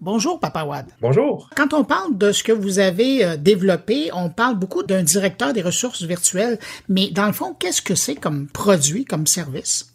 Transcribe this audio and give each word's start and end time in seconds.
Bonjour, 0.00 0.38
Papa 0.38 0.62
Wad. 0.62 0.86
Bonjour. 1.00 1.50
Quand 1.56 1.74
on 1.74 1.82
parle 1.82 2.16
de 2.16 2.30
ce 2.30 2.44
que 2.44 2.52
vous 2.52 2.78
avez 2.78 3.24
euh, 3.24 3.36
développé, 3.36 4.10
on 4.14 4.30
parle 4.30 4.56
beaucoup 4.56 4.84
d'un 4.84 5.02
directeur 5.02 5.52
des 5.52 5.60
ressources 5.60 6.04
virtuelles, 6.04 6.58
mais 6.88 7.10
dans 7.10 7.26
le 7.26 7.32
fond, 7.32 7.52
qu'est-ce 7.58 7.82
que 7.82 7.96
c'est 7.96 8.14
comme 8.14 8.46
produit, 8.46 9.04
comme 9.04 9.26
service? 9.26 9.92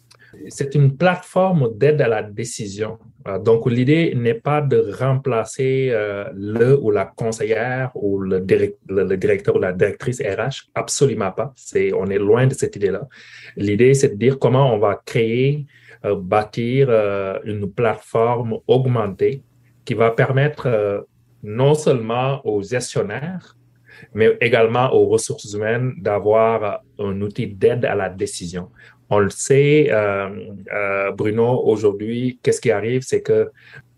C'est 0.48 0.74
une 0.74 0.94
plateforme 0.94 1.70
d'aide 1.78 2.02
à 2.02 2.08
la 2.08 2.22
décision. 2.22 2.98
Euh, 3.26 3.38
donc, 3.38 3.70
l'idée 3.70 4.12
n'est 4.14 4.34
pas 4.34 4.60
de 4.60 4.92
remplacer 4.98 5.88
euh, 5.90 6.26
le 6.34 6.78
ou 6.78 6.90
la 6.90 7.06
conseillère 7.06 7.90
ou 7.94 8.20
le, 8.20 8.40
directeur 8.40 9.56
ou 9.56 9.58
la 9.58 9.72
directrice 9.72 10.20
RH. 10.20 10.68
Absolument 10.74 11.32
pas. 11.32 11.54
C'est, 11.56 11.94
on 11.94 12.08
est 12.08 12.18
loin 12.18 12.46
de 12.46 12.52
cette 12.52 12.76
idée-là. 12.76 13.08
L'idée, 13.56 13.94
c'est 13.94 14.10
de 14.10 14.16
dire 14.16 14.38
comment 14.38 14.74
on 14.74 14.78
va 14.78 15.00
créer, 15.06 15.64
bâtir 16.04 16.90
une 17.44 17.72
plateforme 17.72 18.58
augmentée 18.66 19.42
qui 19.84 19.94
va 19.94 20.10
permettre 20.10 20.66
euh, 20.66 21.00
non 21.42 21.74
seulement 21.74 22.44
aux 22.46 22.62
gestionnaires, 22.62 23.56
mais 24.12 24.36
également 24.40 24.92
aux 24.92 25.06
ressources 25.06 25.52
humaines 25.52 25.94
d'avoir 25.98 26.82
un 26.98 27.20
outil 27.20 27.46
d'aide 27.46 27.84
à 27.84 27.94
la 27.94 28.08
décision. 28.08 28.70
On 29.10 29.18
le 29.18 29.30
sait, 29.30 29.88
euh, 29.90 30.28
euh, 30.72 31.12
Bruno, 31.12 31.62
aujourd'hui, 31.64 32.38
qu'est-ce 32.42 32.60
qui 32.60 32.70
arrive, 32.70 33.02
c'est 33.02 33.22
que 33.22 33.50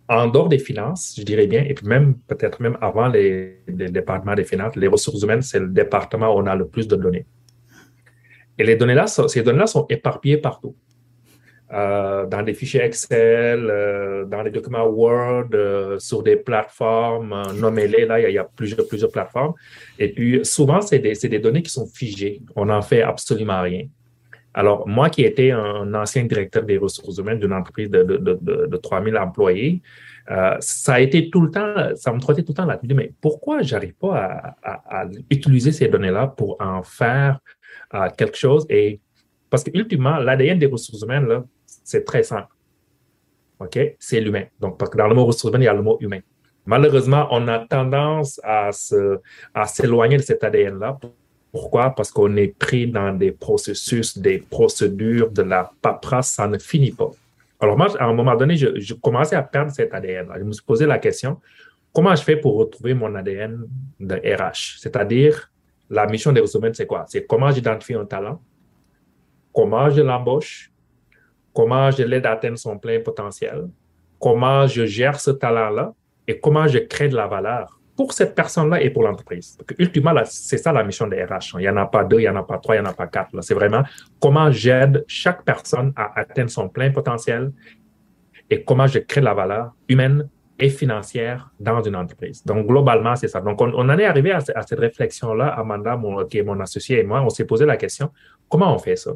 en 0.09 0.29
dehors 0.29 0.49
des 0.49 0.59
finances, 0.59 1.15
je 1.19 1.25
dirais 1.25 1.47
bien, 1.47 1.63
et 1.65 1.75
même 1.83 2.15
peut-être 2.29 2.61
même 2.61 2.79
avant 2.81 3.09
les, 3.09 3.61
les 3.67 3.89
départements 3.89 4.35
des 4.35 4.45
finances, 4.45 4.77
les 4.77 4.87
ressources 4.87 5.23
humaines, 5.23 5.43
c'est 5.43 5.59
le 5.59 5.69
département 5.69 6.33
où 6.35 6.39
on 6.39 6.47
a 6.47 6.55
le 6.55 6.69
plus 6.69 6.87
de 6.87 6.95
données. 6.95 7.27
Et 8.59 8.65
les 8.65 8.77
données-là, 8.77 9.07
ces 9.07 9.43
données-là 9.43 9.67
sont 9.67 9.87
éparpillées 9.89 10.39
partout. 10.39 10.77
Euh, 11.73 12.27
dans 12.27 12.43
des 12.43 12.55
fichiers 12.55 12.83
Excel, 12.83 13.67
euh, 13.69 14.25
dans 14.25 14.43
les 14.43 14.53
documents 14.53 14.87
Word, 14.87 15.49
euh, 15.53 15.99
sur 15.99 16.23
des 16.23 16.37
plateformes, 16.37 17.43
nommez-les, 17.57 18.07
là, 18.07 18.21
il 18.21 18.33
y, 18.33 18.39
a, 18.39 18.45
plusieurs, 18.45 18.87
plusieurs 18.87 19.11
plateformes. 19.11 19.55
Et 19.99 20.13
puis, 20.13 20.45
souvent, 20.45 20.81
c'est 20.81 21.01
des, 21.01 21.15
des, 21.15 21.39
données 21.41 21.63
qui 21.63 21.73
sont 21.73 21.87
figées. 21.87 22.41
On 22.55 22.67
n'en 22.67 22.83
fait 22.83 23.03
absolument 23.03 23.63
rien. 23.63 23.87
Alors, 24.55 24.87
moi 24.87 25.11
qui 25.11 25.23
étais 25.23 25.51
un 25.51 25.93
ancien 25.95 26.25
directeur 26.25 26.63
des 26.63 26.79
ressources 26.79 27.19
humaines 27.19 27.41
d'une 27.41 27.53
entreprise 27.53 27.91
de, 27.91 28.05
de, 28.05 28.17
de, 28.17 28.67
de 28.67 28.77
3000 28.77 29.17
employés, 29.19 29.83
ça 30.61 30.95
a 30.95 31.01
été 31.01 31.31
tout 31.31 31.41
le 31.41 31.51
temps, 31.51 31.95
ça 31.95 32.13
me 32.13 32.19
trottait 32.19 32.43
tout 32.43 32.53
le 32.53 32.57
temps 32.57 32.65
là. 32.65 32.81
Mais 32.83 33.13
pourquoi 33.21 33.63
j'arrive 33.63 33.95
pas 33.95 34.57
à, 34.63 35.03
à, 35.03 35.07
utiliser 35.31 35.73
ces 35.73 35.89
données-là 35.89 36.29
pour 36.29 36.57
en 36.61 36.83
faire 36.83 37.39
quelque 38.17 38.37
chose? 38.37 38.67
Et 38.71 39.01
parce 39.51 39.63
que, 39.63 39.71
ultimement, 39.75 40.17
l'ADN 40.17 40.59
des 40.59 40.67
ressources 40.67 41.03
humaines, 41.03 41.27
là, 41.27 41.45
c'est 41.87 42.05
très 42.05 42.25
simple. 42.25 42.49
OK? 43.61 43.79
C'est 43.99 44.21
l'humain. 44.21 44.45
Donc, 44.61 44.77
parce 44.77 44.91
que 44.91 44.99
dans 44.99 45.07
le 45.07 45.15
mot 45.15 45.25
ressources 45.25 45.45
humaines, 45.45 45.63
il 45.63 45.67
y 45.67 45.69
a 45.69 45.73
le 45.73 45.83
mot 45.83 45.97
humain. 46.01 46.19
Malheureusement, 46.67 47.29
on 47.31 47.47
a 47.47 47.61
tendance 47.61 48.41
à, 48.43 48.73
se, 48.73 49.21
à 49.55 49.67
s'éloigner 49.67 50.17
de 50.17 50.23
cet 50.23 50.43
ADN-là. 50.43 50.99
Pourquoi? 51.53 51.91
Parce 51.91 52.11
qu'on 52.11 52.37
est 52.37 52.59
pris 52.59 52.89
dans 52.89 53.17
des 53.17 53.31
processus, 53.31 54.19
des 54.19 54.39
procédures, 54.39 55.31
de 55.31 55.43
la 55.43 55.71
paperasse, 55.81 56.33
ça 56.33 56.49
ne 56.49 56.59
finit 56.59 56.91
pas. 56.91 57.11
Alors 57.61 57.79
moi, 57.79 57.87
à 58.01 58.05
un 58.05 58.13
moment 58.13 58.35
donné, 58.35 58.57
je, 58.57 58.95
commençais 58.95 59.37
à 59.37 59.43
perdre 59.43 59.71
cet 59.71 59.95
ADN. 59.95 60.29
Je 60.37 60.43
me 60.43 60.53
suis 60.53 60.65
posé 60.65 60.87
la 60.87 60.99
question, 60.99 61.41
comment 61.93 62.15
je 62.17 62.23
fais 62.23 62.37
pour 62.37 62.57
retrouver 62.57 62.95
mon 62.95 63.15
ADN 63.15 63.65
de 64.01 64.17
RH? 64.17 64.81
C'est-à-dire, 64.81 65.53
la 65.89 66.07
mission 66.07 66.33
des 66.33 66.41
ressources 66.41 66.63
humaines, 66.63 66.75
c'est 66.75 66.87
quoi? 66.87 67.05
C'est 67.07 67.25
comment 67.27 67.53
j'identifie 67.53 67.95
un 67.95 68.05
talent, 68.05 68.43
comment 69.55 69.89
je 69.89 70.03
l'embauche, 70.03 70.73
comment 71.57 71.91
je 71.91 72.03
l'aide 72.03 72.27
à 72.27 72.33
atteindre 72.33 72.59
son 72.59 72.79
plein 72.79 73.01
potentiel, 73.01 73.69
comment 74.21 74.67
je 74.67 74.85
gère 74.85 75.19
ce 75.19 75.31
talent-là 75.31 75.95
et 76.29 76.39
comment 76.39 76.67
je 76.67 76.79
crée 76.81 77.09
de 77.09 77.17
la 77.17 77.27
valeur 77.27 77.81
pour 77.97 78.13
cette 78.13 78.35
personne-là 78.35 78.83
et 78.83 78.91
pour 78.91 79.03
l'entreprise. 79.05 79.57
Ultimement, 79.79 80.13
c'est 80.25 80.59
ça 80.59 80.71
la 80.71 80.85
mission 80.85 81.07
des 81.07 81.25
RH. 81.25 81.55
Il 81.55 81.61
n'y 81.61 81.69
en 81.71 81.79
a 81.79 81.87
pas 81.87 82.05
deux, 82.05 82.19
il 82.19 82.25
n'y 82.25 82.29
en 82.29 82.37
a 82.37 82.43
pas 82.43 82.59
trois, 82.59 82.77
il 82.77 82.83
n'y 82.83 82.87
en 82.87 82.91
a 82.91 82.93
pas 82.93 83.07
quatre. 83.07 83.31
C'est 83.41 83.55
vraiment 83.55 83.83
comment 84.21 84.51
j'aide 84.51 85.03
chaque 85.09 85.45
personne 85.45 85.95
à 85.97 86.21
atteindre 86.21 86.51
son 86.51 86.69
plein 86.69 86.91
potentiel 86.91 87.51
et 88.51 88.63
comment 88.63 88.87
je 88.87 88.99
crée 88.99 89.23
de 89.23 89.25
la 89.25 89.33
valeur 89.33 89.73
humaine 89.89 90.29
et 90.59 90.69
financière 90.69 91.51
dans 91.59 91.83
une 91.83 91.97
entreprise. 91.97 92.45
Donc, 92.45 92.67
globalement, 92.67 93.17
c'est 93.17 93.29
ça. 93.29 93.41
Donc, 93.41 93.63
on, 93.63 93.73
en 93.73 93.99
est 93.99 94.05
arrivé 94.05 94.33
à, 94.33 94.41
cette 94.41 94.79
réflexion-là, 94.79 95.49
Amanda, 95.59 95.99
qui 96.29 96.37
est 96.37 96.43
mon 96.43 96.61
associé 96.61 97.01
et 97.01 97.03
moi, 97.03 97.23
on 97.23 97.31
s'est 97.31 97.47
posé 97.47 97.65
la 97.65 97.79
question, 97.79 98.11
comment 98.49 98.75
on 98.75 98.79
fait 98.79 98.97
ça? 98.97 99.13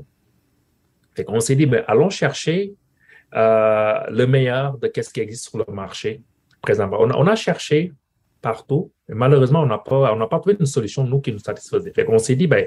On 1.28 1.40
s'est 1.40 1.56
dit, 1.56 1.66
ben, 1.66 1.84
allons 1.86 2.10
chercher 2.10 2.74
euh, 3.34 4.00
le 4.10 4.26
meilleur 4.26 4.78
de 4.78 4.90
ce 4.94 5.10
qui 5.10 5.20
existe 5.20 5.48
sur 5.48 5.58
le 5.58 5.72
marché 5.72 6.22
présentement. 6.60 6.98
On, 7.00 7.26
a 7.26 7.36
cherché 7.36 7.92
partout, 8.42 8.92
mais 9.08 9.14
malheureusement, 9.14 9.60
on 9.60 9.66
n'a 9.66 9.78
pas, 9.78 10.14
on 10.14 10.28
pas 10.28 10.38
trouvé 10.40 10.56
une 10.58 10.66
solution, 10.66 11.04
nous, 11.04 11.20
qui 11.20 11.32
nous 11.32 11.38
satisfaisait. 11.38 11.92
on 12.08 12.18
s'est 12.18 12.36
dit, 12.36 12.46
ben, 12.46 12.66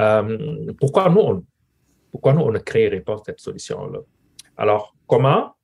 euh, 0.00 0.72
pourquoi, 0.80 1.08
nous, 1.08 1.20
on, 1.20 1.44
pourquoi 2.10 2.32
nous, 2.32 2.42
on 2.42 2.52
ne 2.52 2.58
créerait 2.58 3.00
pas 3.00 3.16
cette 3.24 3.40
solution-là? 3.40 4.00
Alors, 4.56 4.94
comment? 5.06 5.54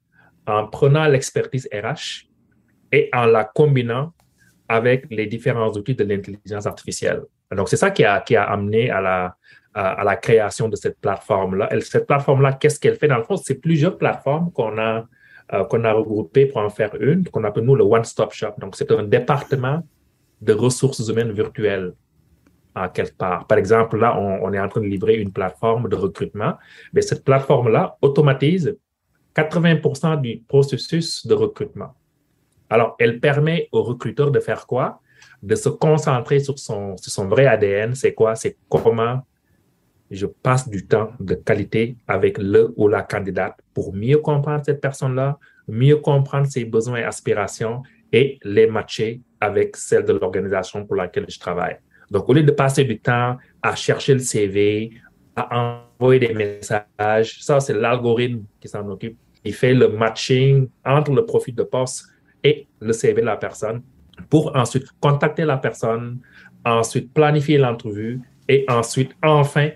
En 0.46 0.66
prenant 0.66 1.06
l'expertise 1.06 1.68
RH 1.72 2.28
et 2.92 3.08
en 3.14 3.26
la 3.26 3.44
combinant 3.44 4.12
avec 4.68 5.06
les 5.10 5.26
différents 5.26 5.70
outils 5.72 5.94
de 5.94 6.04
l'intelligence 6.04 6.66
artificielle. 6.66 7.22
Donc, 7.50 7.68
c'est 7.68 7.76
ça 7.76 7.90
qui 7.90 8.04
a, 8.04 8.20
qui 8.20 8.36
a 8.36 8.44
amené 8.44 8.90
à 8.90 9.00
la, 9.00 9.36
à, 9.74 10.04
la 10.04 10.16
création 10.16 10.68
de 10.68 10.76
cette 10.76 11.00
plateforme-là. 11.00 11.68
Cette 11.80 12.06
plateforme-là, 12.06 12.52
qu'est-ce 12.54 12.78
qu'elle 12.78 12.96
fait? 12.96 13.08
Dans 13.08 13.18
le 13.18 13.24
fond, 13.24 13.36
c'est 13.36 13.56
plusieurs 13.56 13.98
plateformes 13.98 14.52
qu'on 14.52 14.78
a, 14.78 15.04
euh, 15.52 15.64
qu'on 15.64 15.84
a 15.84 15.92
regroupées 15.92 16.46
pour 16.46 16.58
en 16.58 16.70
faire 16.70 16.94
une, 17.00 17.28
qu'on 17.28 17.44
appelle 17.44 17.64
nous 17.64 17.74
le 17.74 17.84
One-Stop 17.84 18.32
Shop. 18.32 18.52
Donc, 18.58 18.76
c'est 18.76 18.90
un 18.92 19.02
département 19.02 19.82
de 20.40 20.52
ressources 20.52 21.08
humaines 21.08 21.32
virtuelles 21.32 21.92
en 22.76 22.88
quelque 22.88 23.16
part. 23.16 23.46
Par 23.46 23.58
exemple, 23.58 23.98
là, 23.98 24.18
on, 24.18 24.52
est 24.52 24.60
en 24.60 24.68
train 24.68 24.80
de 24.80 24.86
livrer 24.86 25.16
une 25.16 25.32
plateforme 25.32 25.88
de 25.88 25.96
recrutement. 25.96 26.54
Mais 26.92 27.02
cette 27.02 27.24
plateforme-là 27.24 27.96
automatise 28.02 28.76
80% 29.36 30.20
du 30.20 30.42
processus 30.48 31.26
de 31.26 31.34
recrutement. 31.34 31.94
Alors, 32.70 32.96
elle 32.98 33.20
permet 33.20 33.68
au 33.72 33.82
recruteur 33.82 34.30
de 34.30 34.40
faire 34.40 34.66
quoi? 34.66 35.00
De 35.42 35.54
se 35.54 35.68
concentrer 35.68 36.40
sur 36.40 36.58
son, 36.58 36.96
sur 36.96 37.12
son 37.12 37.28
vrai 37.28 37.46
ADN. 37.46 37.94
C'est 37.94 38.14
quoi? 38.14 38.34
C'est 38.34 38.56
comment 38.68 39.24
je 40.10 40.26
passe 40.26 40.68
du 40.68 40.86
temps 40.86 41.10
de 41.20 41.34
qualité 41.34 41.96
avec 42.06 42.38
le 42.38 42.72
ou 42.76 42.88
la 42.88 43.02
candidate 43.02 43.56
pour 43.72 43.94
mieux 43.94 44.18
comprendre 44.18 44.62
cette 44.64 44.80
personne-là, 44.80 45.38
mieux 45.68 45.96
comprendre 45.96 46.46
ses 46.46 46.64
besoins 46.64 46.98
et 46.98 47.04
aspirations 47.04 47.82
et 48.12 48.38
les 48.44 48.66
matcher 48.66 49.20
avec 49.40 49.76
celles 49.76 50.04
de 50.04 50.12
l'organisation 50.12 50.86
pour 50.86 50.96
laquelle 50.96 51.26
je 51.28 51.38
travaille. 51.38 51.78
Donc, 52.10 52.28
au 52.28 52.32
lieu 52.32 52.42
de 52.42 52.52
passer 52.52 52.84
du 52.84 53.00
temps 53.00 53.38
à 53.62 53.74
chercher 53.74 54.14
le 54.14 54.20
CV, 54.20 54.92
à 55.34 55.86
envoyer 55.98 56.20
des 56.20 56.34
messages, 56.34 57.42
ça, 57.42 57.60
c'est 57.60 57.74
l'algorithme 57.74 58.44
qui 58.60 58.68
s'en 58.68 58.88
occupe. 58.88 59.18
Il 59.44 59.52
fait 59.52 59.74
le 59.74 59.88
matching 59.88 60.68
entre 60.84 61.12
le 61.12 61.24
profil 61.24 61.54
de 61.54 61.64
poste 61.64 62.06
et 62.42 62.66
le 62.80 62.92
CV 62.92 63.20
de 63.20 63.26
la 63.26 63.36
personne 63.36 63.82
pour 64.30 64.54
ensuite 64.54 64.86
contacter 65.00 65.44
la 65.44 65.56
personne, 65.56 66.20
ensuite 66.64 67.12
planifier 67.12 67.58
l'entrevue 67.58 68.20
et 68.48 68.64
ensuite, 68.68 69.12
enfin, 69.22 69.70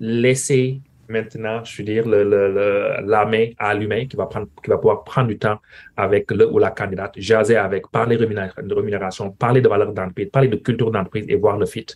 laisser 0.00 0.80
maintenant, 1.08 1.64
je 1.64 1.78
veux 1.78 1.84
dire, 1.84 2.06
le, 2.06 2.22
le, 2.22 3.06
la 3.06 3.24
main 3.24 3.48
à 3.58 3.74
l'humain 3.74 4.06
qui 4.06 4.16
va 4.16 4.28
qui 4.28 4.70
va 4.70 4.76
pouvoir 4.76 5.04
prendre 5.04 5.28
du 5.28 5.38
temps 5.38 5.58
avec 5.96 6.30
le 6.30 6.46
ou 6.50 6.58
la 6.58 6.70
candidate, 6.70 7.14
jaser 7.16 7.56
avec, 7.56 7.88
parler 7.90 8.16
de 8.16 8.74
rémunération, 8.74 9.30
parler 9.30 9.60
de 9.60 9.68
valeur 9.68 9.92
d'entreprise, 9.92 10.28
parler 10.30 10.48
de 10.48 10.56
culture 10.56 10.90
d'entreprise 10.90 11.24
et 11.28 11.36
voir 11.36 11.56
le 11.56 11.66
fit 11.66 11.86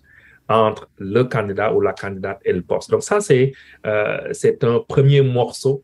entre 0.49 0.89
le 0.99 1.25
candidat 1.25 1.73
ou 1.73 1.81
la 1.81 1.93
candidate 1.93 2.41
et 2.45 2.53
le 2.53 2.63
poste. 2.63 2.91
Donc 2.91 3.03
ça, 3.03 3.21
c'est 3.21 3.53
euh, 3.87 4.33
un 4.63 4.79
premier 4.81 5.23
morceau 5.23 5.83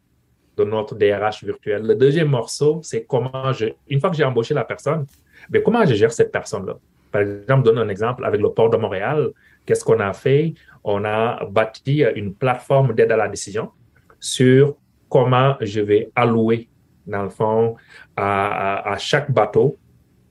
de 0.56 0.65
notre 0.65 0.95
DRH 0.97 1.45
virtuel. 1.45 1.83
Le 1.83 1.95
deuxième 1.95 2.29
morceau, 2.29 2.81
c'est 2.83 3.05
comment 3.05 3.53
je, 3.53 3.67
une 3.89 4.00
fois 4.00 4.11
que 4.11 4.17
j'ai 4.17 4.25
embauché 4.25 4.55
la 4.55 4.65
personne, 4.65 5.06
mais 5.50 5.62
comment 5.62 5.85
je 5.87 5.94
gère 5.94 6.12
cette 6.12 6.32
personne-là? 6.32 6.76
Par 7.12 7.23
exemple, 7.23 7.62
donne 7.62 7.79
un 7.79 7.88
exemple 7.88 8.25
avec 8.25 8.41
le 8.41 8.50
port 8.50 8.69
de 8.69 8.76
Montréal. 8.76 9.31
Qu'est-ce 9.69 9.85
qu'on 9.85 10.00
a 10.00 10.15
fait? 10.15 10.55
On 10.82 11.05
a 11.05 11.44
bâti 11.44 12.03
une 12.17 12.35
plateforme 12.35 12.94
d'aide 12.94 13.12
à 13.12 13.19
la 13.19 13.29
décision 13.29 13.70
sur 14.19 14.79
comment 15.11 15.56
je 15.61 15.82
vais 15.82 16.11
allouer, 16.17 16.70
dans 17.06 17.25
le 17.25 17.29
fond, 17.29 17.76
à, 18.17 18.97
chaque 18.99 19.31
bateau 19.31 19.76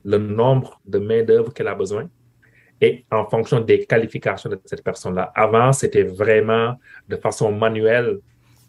le 0.04 0.18
nombre 0.18 0.80
de 0.84 0.98
main-d'œuvre 0.98 1.54
qu'elle 1.54 1.68
a 1.68 1.76
besoin 1.76 2.10
et 2.80 3.04
en 3.12 3.26
fonction 3.26 3.60
des 3.60 3.84
qualifications 3.84 4.50
de 4.50 4.60
cette 4.64 4.82
personne-là. 4.82 5.30
Avant, 5.36 5.72
c'était 5.72 6.02
vraiment 6.02 6.74
de 7.08 7.14
façon 7.14 7.52
manuelle 7.52 8.18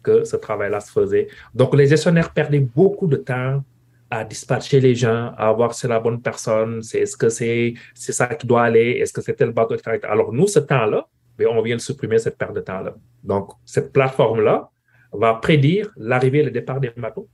que 0.04 0.22
ce 0.22 0.36
travail-là 0.36 0.78
se 0.78 0.92
faisait. 0.92 1.26
Donc, 1.52 1.74
les 1.74 1.88
gestionnaires 1.88 2.32
perdaient 2.32 2.60
beaucoup 2.60 3.08
de 3.08 3.16
temps 3.16 3.64
à 4.10 4.24
dispatcher 4.24 4.80
les 4.80 4.94
gens, 4.94 5.32
à 5.36 5.52
voir 5.52 5.72
si 5.72 5.82
c'est 5.82 5.88
la 5.88 6.00
bonne 6.00 6.20
personne, 6.20 6.82
c'est 6.82 7.00
est-ce 7.00 7.16
que 7.16 7.28
c'est 7.28 7.74
c'est 7.94 8.12
ça 8.12 8.26
qui 8.26 8.46
doit 8.46 8.64
aller, 8.64 8.98
est-ce 9.00 9.12
que 9.12 9.20
c'est 9.20 9.34
tel 9.34 9.52
bateau, 9.52 9.74
etc. 9.74 10.00
Alors 10.02 10.32
nous, 10.32 10.48
ce 10.48 10.58
temps-là, 10.58 11.06
ben, 11.38 11.46
on 11.48 11.62
vient 11.62 11.76
de 11.76 11.80
supprimer 11.80 12.18
cette 12.18 12.36
perte 12.36 12.54
de 12.54 12.60
temps-là. 12.60 12.94
Donc, 13.22 13.52
cette 13.64 13.92
plateforme-là 13.92 14.68
va 15.12 15.34
prédire 15.34 15.90
l'arrivée 15.96 16.40
et 16.40 16.42
le 16.42 16.50
départ 16.50 16.80
des 16.80 16.90
bateaux 16.90 17.28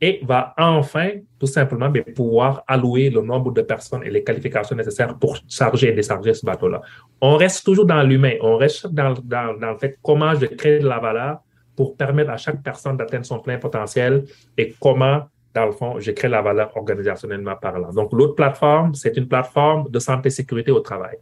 et 0.00 0.20
va 0.24 0.52
enfin, 0.58 1.10
tout 1.38 1.46
simplement, 1.46 1.88
mais 1.90 2.02
pouvoir 2.02 2.62
allouer 2.66 3.08
le 3.08 3.22
nombre 3.22 3.52
de 3.52 3.62
personnes 3.62 4.02
et 4.04 4.10
les 4.10 4.22
qualifications 4.22 4.76
nécessaires 4.76 5.16
pour 5.18 5.38
charger 5.48 5.88
et 5.88 5.92
décharger 5.92 6.34
ce 6.34 6.44
bateau-là. 6.44 6.82
On 7.20 7.36
reste 7.36 7.64
toujours 7.64 7.86
dans 7.86 8.02
l'humain, 8.02 8.34
on 8.42 8.56
reste 8.56 8.88
dans, 8.88 9.14
dans, 9.24 9.56
dans, 9.58 9.72
le 9.72 9.78
fait 9.78 9.98
comment 10.02 10.34
je 10.34 10.46
crée 10.46 10.80
de 10.80 10.88
la 10.88 10.98
valeur 10.98 11.38
pour 11.74 11.96
permettre 11.96 12.30
à 12.30 12.36
chaque 12.36 12.62
personne 12.62 12.96
d'atteindre 12.96 13.24
son 13.24 13.38
plein 13.38 13.58
potentiel 13.58 14.24
et 14.58 14.74
comment, 14.80 15.22
dans 15.56 15.64
le 15.64 15.72
fond, 15.72 15.98
je 15.98 16.10
crée 16.10 16.28
la 16.28 16.42
valeur 16.42 16.76
organisationnellement 16.76 17.56
parlant. 17.56 17.90
Donc, 17.90 18.12
l'autre 18.12 18.34
plateforme, 18.34 18.94
c'est 18.94 19.16
une 19.16 19.26
plateforme 19.26 19.88
de 19.88 19.98
santé 19.98 20.26
et 20.26 20.30
sécurité 20.30 20.70
au 20.70 20.80
travail. 20.80 21.16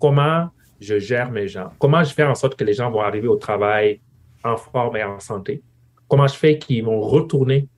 Comment 0.00 0.48
je 0.80 0.98
gère 0.98 1.30
mes 1.30 1.48
gens? 1.48 1.68
Comment 1.78 2.02
je 2.02 2.14
fais 2.14 2.24
en 2.24 2.34
sorte 2.34 2.56
que 2.56 2.64
les 2.64 2.72
gens 2.72 2.90
vont 2.90 3.02
arriver 3.02 3.28
au 3.28 3.36
travail 3.36 4.00
en 4.42 4.56
forme 4.56 4.96
et 4.96 5.04
en 5.04 5.20
santé? 5.20 5.62
Comment 6.08 6.26
je 6.26 6.34
fais 6.34 6.56
qu'ils 6.56 6.82
vont 6.82 6.98
retourner 6.98 7.68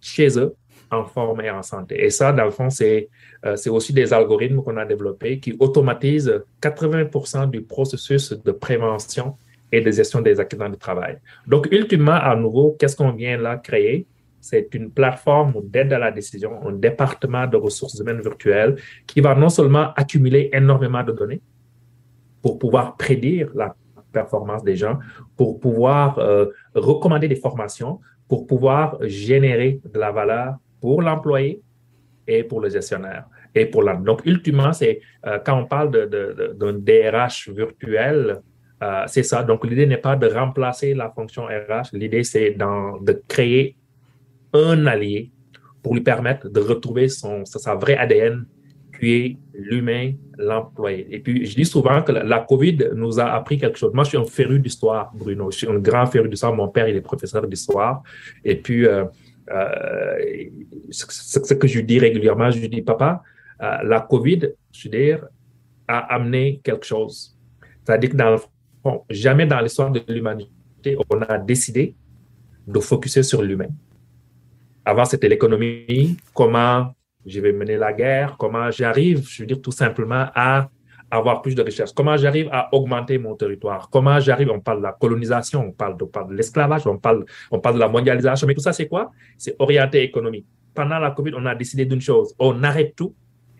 chez 0.00 0.38
eux 0.38 0.54
en 0.92 1.04
forme 1.04 1.40
et 1.40 1.50
en 1.50 1.64
santé? 1.64 2.04
Et 2.04 2.10
ça, 2.10 2.32
dans 2.32 2.44
le 2.44 2.52
fond, 2.52 2.70
c'est 2.70 3.08
euh, 3.44 3.56
aussi 3.70 3.92
des 3.92 4.12
algorithmes 4.12 4.62
qu'on 4.62 4.76
a 4.76 4.84
développés 4.84 5.40
qui 5.40 5.56
automatisent 5.58 6.40
80% 6.62 7.50
du 7.50 7.62
processus 7.62 8.32
de 8.32 8.52
prévention 8.52 9.36
et 9.72 9.80
de 9.80 9.90
gestion 9.90 10.20
des 10.20 10.38
accidents 10.38 10.68
de 10.68 10.76
travail. 10.76 11.18
Donc, 11.48 11.66
ultimement, 11.72 12.12
à 12.12 12.36
nouveau, 12.36 12.76
qu'est-ce 12.78 12.94
qu'on 12.94 13.10
vient 13.10 13.36
là 13.36 13.56
créer? 13.56 14.06
C'est 14.48 14.72
une 14.74 14.92
plateforme 14.92 15.54
d'aide 15.64 15.92
à 15.92 15.98
la 15.98 16.12
décision, 16.12 16.52
un 16.68 16.70
département 16.70 17.48
de 17.48 17.56
ressources 17.56 17.98
humaines 17.98 18.20
virtuelles 18.20 18.76
qui 19.04 19.20
va 19.20 19.34
non 19.34 19.48
seulement 19.48 19.92
accumuler 19.96 20.50
énormément 20.52 21.02
de 21.02 21.10
données 21.10 21.42
pour 22.42 22.56
pouvoir 22.56 22.96
prédire 22.96 23.50
la 23.56 23.74
performance 24.12 24.62
des 24.62 24.76
gens, 24.76 25.00
pour 25.36 25.58
pouvoir 25.58 26.20
euh, 26.20 26.46
recommander 26.74 27.26
des 27.26 27.40
formations, 27.46 27.98
pour 28.28 28.46
pouvoir 28.46 28.98
générer 29.02 29.80
de 29.92 29.98
la 29.98 30.12
valeur 30.12 30.54
pour 30.80 31.02
l'employé 31.02 31.60
et 32.28 32.44
pour 32.44 32.60
le 32.60 32.68
gestionnaire. 32.68 33.24
Et 33.52 33.66
pour 33.66 33.82
la... 33.82 33.96
Donc, 33.96 34.24
ultimement, 34.26 34.72
c'est 34.72 35.00
euh, 35.26 35.40
quand 35.44 35.58
on 35.58 35.66
parle 35.66 35.90
d'un 35.90 36.72
DRH 36.88 37.48
virtuel, 37.48 38.42
euh, 38.80 39.02
c'est 39.08 39.24
ça. 39.24 39.42
Donc, 39.42 39.66
l'idée 39.66 39.86
n'est 39.86 40.04
pas 40.10 40.14
de 40.14 40.28
remplacer 40.28 40.94
la 40.94 41.10
fonction 41.10 41.46
RH. 41.46 41.88
L'idée, 41.94 42.22
c'est 42.22 42.50
de 42.52 43.22
créer 43.26 43.76
un 44.52 44.86
allié 44.86 45.30
pour 45.82 45.94
lui 45.94 46.02
permettre 46.02 46.48
de 46.48 46.60
retrouver 46.60 47.08
son, 47.08 47.44
sa 47.44 47.74
vraie 47.74 47.96
ADN 47.96 48.46
qui 48.98 49.12
est 49.12 49.36
l'humain, 49.54 50.12
l'employé. 50.38 51.06
Et 51.10 51.20
puis, 51.20 51.46
je 51.46 51.54
dis 51.54 51.64
souvent 51.64 52.02
que 52.02 52.12
la, 52.12 52.40
COVID 52.40 52.90
nous 52.94 53.20
a 53.20 53.24
appris 53.24 53.58
quelque 53.58 53.78
chose. 53.78 53.92
Moi, 53.92 54.04
je 54.04 54.10
suis 54.10 54.18
un 54.18 54.24
féru 54.24 54.58
d'histoire, 54.58 55.12
Bruno. 55.14 55.50
Je 55.50 55.58
suis 55.58 55.68
un 55.68 55.78
grand 55.78 56.06
féru 56.06 56.28
d'histoire. 56.28 56.54
Mon 56.54 56.68
père, 56.68 56.88
il 56.88 56.96
est 56.96 57.00
professeur 57.00 57.46
d'histoire. 57.46 58.02
Et 58.44 58.56
puis, 58.56 58.86
euh, 58.86 59.04
euh, 59.50 60.48
ce, 60.90 61.54
que 61.54 61.66
je 61.66 61.80
dis 61.80 61.98
régulièrement, 61.98 62.50
je 62.50 62.66
dis, 62.66 62.82
papa, 62.82 63.22
euh, 63.62 63.78
la 63.84 64.00
COVID, 64.00 64.48
je 64.72 64.88
veux 64.88 64.96
dire, 64.96 65.26
a 65.86 66.14
amené 66.14 66.60
quelque 66.64 66.86
chose. 66.86 67.36
C'est-à-dire 67.84 68.10
que 68.10 68.16
dans 68.16 68.30
le 68.30 68.38
fond, 68.82 69.04
jamais 69.08 69.46
dans 69.46 69.60
l'histoire 69.60 69.90
de 69.90 70.02
l'humanité, 70.08 70.96
on 71.10 71.20
a 71.22 71.38
décidé 71.38 71.94
de 72.66 72.80
focuser 72.80 73.22
sur 73.22 73.42
l'humain. 73.42 73.68
Avant, 74.88 75.04
c'était 75.04 75.28
l'économie, 75.28 76.16
comment 76.32 76.94
je 77.26 77.40
vais 77.40 77.52
mener 77.52 77.76
la 77.76 77.92
guerre, 77.92 78.36
comment 78.38 78.70
j'arrive, 78.70 79.26
je 79.28 79.42
veux 79.42 79.46
dire 79.46 79.60
tout 79.60 79.72
simplement 79.72 80.26
à 80.32 80.70
avoir 81.10 81.42
plus 81.42 81.56
de 81.56 81.62
richesse, 81.62 81.92
comment 81.92 82.16
j'arrive 82.16 82.48
à 82.52 82.72
augmenter 82.72 83.18
mon 83.18 83.34
territoire, 83.34 83.90
comment 83.90 84.20
j'arrive, 84.20 84.48
on 84.48 84.60
parle 84.60 84.78
de 84.78 84.84
la 84.84 84.92
colonisation, 84.92 85.66
on 85.66 85.72
parle 85.72 85.96
de, 85.96 86.34
l'esclavage, 86.36 86.86
on 86.86 86.98
parle, 86.98 87.24
on 87.50 87.58
parle 87.58 87.74
de 87.74 87.80
la 87.80 87.88
mondialisation, 87.88 88.46
mais 88.46 88.54
tout 88.54 88.60
ça 88.60 88.72
c'est 88.72 88.86
quoi? 88.86 89.10
C'est 89.36 89.56
orienté 89.58 90.04
économique. 90.04 90.46
Pendant 90.72 91.00
la 91.00 91.10
COVID, 91.10 91.32
on 91.36 91.46
a 91.46 91.56
décidé 91.56 91.84
d'une 91.84 92.00
chose, 92.00 92.32
on 92.38 92.62
arrête 92.62 92.94
tout 92.94 93.12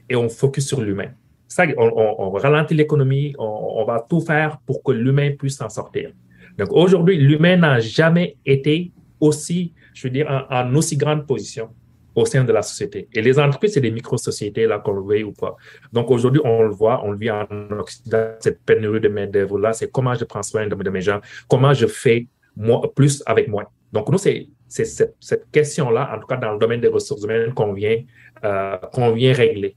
et 0.08 0.14
on 0.14 0.28
focus 0.28 0.68
sur 0.68 0.80
l'humain. 0.80 1.10
Ça, 1.48 1.64
on, 1.76 2.30
ralentit 2.30 2.74
l'économie, 2.74 3.34
on, 3.36 3.80
on, 3.80 3.84
va 3.84 4.06
tout 4.08 4.20
faire 4.20 4.58
pour 4.64 4.80
que 4.84 4.92
l'humain 4.92 5.32
puisse 5.36 5.56
s'en 5.56 5.68
sortir. 5.68 6.12
Donc 6.56 6.68
aujourd'hui, 6.70 7.16
l'humain 7.16 7.56
n'a 7.56 7.80
jamais 7.80 8.36
été 8.44 8.92
aussi, 9.20 9.72
je 9.96 10.06
veux 10.06 10.12
dire, 10.12 10.46
en, 10.50 10.74
aussi 10.74 10.96
grande 10.96 11.26
position 11.26 11.70
au 12.14 12.26
sein 12.26 12.44
de 12.44 12.52
la 12.52 12.62
société. 12.62 13.08
Et 13.14 13.22
les 13.22 13.38
entreprises, 13.38 13.74
c'est 13.74 13.80
des 13.80 13.90
micro-sociétés, 13.90 14.66
là, 14.66 14.78
qu'on 14.78 14.92
le 14.92 15.02
veuille 15.02 15.24
ou 15.24 15.32
pas. 15.32 15.56
Donc 15.92 16.10
aujourd'hui, 16.10 16.40
on 16.44 16.62
le 16.62 16.70
voit, 16.70 17.02
on 17.04 17.12
le 17.12 17.18
vit 17.18 17.30
en 17.30 17.46
Occident, 17.78 18.34
cette 18.40 18.62
pénurie 18.62 19.00
de 19.00 19.08
main-d'œuvre-là, 19.08 19.72
c'est 19.72 19.90
comment 19.90 20.14
je 20.14 20.24
prends 20.24 20.42
soin 20.42 20.66
de, 20.66 20.90
mes 20.90 21.00
gens, 21.00 21.20
comment 21.48 21.72
je 21.72 21.86
fais 21.86 22.26
moi, 22.56 22.82
plus 22.94 23.22
avec 23.26 23.48
moins. 23.48 23.64
Donc 23.92 24.10
nous, 24.10 24.18
c'est 24.18 24.48
cette, 24.68 25.50
question-là, 25.50 26.10
en 26.14 26.20
tout 26.20 26.26
cas 26.26 26.36
dans 26.36 26.52
le 26.52 26.58
domaine 26.58 26.80
des 26.80 26.88
ressources 26.88 27.22
humaines, 27.24 27.54
qu'on 27.54 27.72
vient, 27.72 28.02
euh, 28.44 28.76
qu'on 28.92 29.12
vient 29.12 29.32
régler 29.32 29.76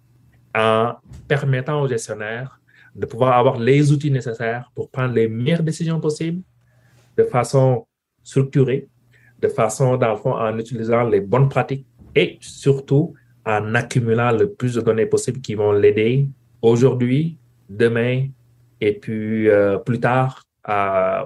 en 0.54 0.96
permettant 1.28 1.82
aux 1.82 1.88
gestionnaires 1.88 2.60
de 2.96 3.06
pouvoir 3.06 3.38
avoir 3.38 3.58
les 3.58 3.92
outils 3.92 4.12
nécessaires 4.12 4.70
pour 4.76 4.90
prendre 4.90 5.14
les 5.14 5.28
meilleures 5.30 5.64
décisions 5.64 6.00
possibles 6.00 6.42
de 7.18 7.24
façon 7.24 7.86
structurée, 8.24 8.88
de 9.42 9.48
façon, 9.48 9.98
dans 9.98 10.12
le 10.12 10.18
fond, 10.18 10.34
en 10.34 10.58
utilisant 10.58 11.04
les 11.04 11.22
bonnes 11.22 11.50
pratiques 11.50 11.86
et 12.16 12.38
surtout 12.42 13.14
en 13.46 13.74
accumulant 13.76 14.32
le 14.32 14.52
plus 14.52 14.76
de 14.76 14.82
données 14.82 15.06
possibles 15.06 15.42
qui 15.42 15.56
vont 15.56 15.72
l'aider 15.72 16.28
aujourd'hui, 16.62 17.38
demain 17.70 18.28
et 18.82 18.94
puis 18.94 19.50
euh, 19.50 19.78
plus 19.78 20.00
tard 20.00 20.44